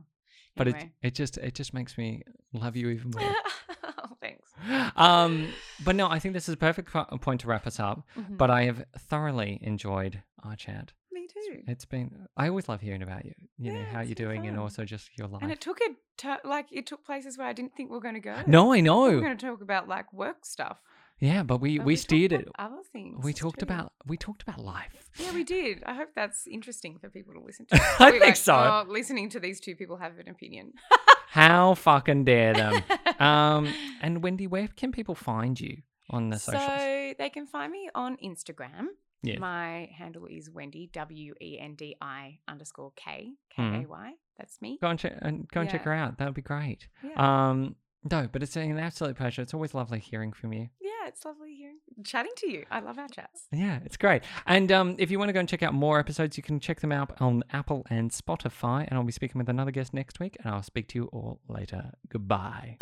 [0.55, 0.91] But it, anyway.
[1.01, 2.23] it just, it just makes me
[2.53, 3.35] love you even more.
[3.83, 4.49] oh, thanks.
[4.95, 5.47] um,
[5.83, 8.03] but no, I think this is a perfect po- point to wrap us up.
[8.17, 8.37] Mhm.
[8.37, 10.93] But I have thoroughly enjoyed our chat.
[11.11, 11.63] Me too.
[11.67, 13.33] It's been, I always love hearing about you.
[13.57, 15.41] You know Yeah, how you're doing, and also just your life.
[15.43, 18.13] And it took a like it took places where I didn't think we were going
[18.15, 18.35] to go.
[18.47, 19.03] no, I know.
[19.03, 19.15] we know.
[19.15, 20.77] were going to talk about like work stuff.
[21.21, 22.47] Yeah, but we but we talked steered it.
[22.57, 23.23] Other things.
[23.23, 23.67] We talked true.
[23.67, 25.09] about we talked about life.
[25.17, 25.83] Yeah, we did.
[25.85, 27.75] I hope that's interesting for people to listen to.
[27.75, 28.55] I Probably think like, so.
[28.55, 30.73] "Oh, listening to these two people have an opinion.
[31.29, 32.83] How fucking dare them?
[33.19, 33.71] um,
[34.01, 35.77] and Wendy, where can people find you
[36.09, 36.65] on the socials?
[36.65, 38.87] So they can find me on Instagram.
[39.23, 39.37] Yes.
[39.39, 43.85] My handle is Wendy W E N D I underscore K K Mhm.
[43.85, 44.13] A Y.
[44.39, 44.79] That's me.
[44.81, 46.17] Go and check and go and check her out.
[46.17, 46.87] That would be great.
[47.03, 47.49] Yeah.
[47.49, 47.75] Um,
[48.09, 49.43] no, but it's an absolute pleasure.
[49.43, 50.69] It's always lovely hearing from you.
[51.01, 52.65] Yeah, it's lovely hearing chatting to you.
[52.71, 53.47] I love our chats.
[53.51, 54.23] Yeah, it's great.
[54.45, 56.79] And um, if you want to go and check out more episodes, you can check
[56.81, 58.87] them out on Apple and Spotify.
[58.87, 60.37] And I'll be speaking with another guest next week.
[60.43, 61.91] And I'll speak to you all later.
[62.09, 62.77] Goodbye.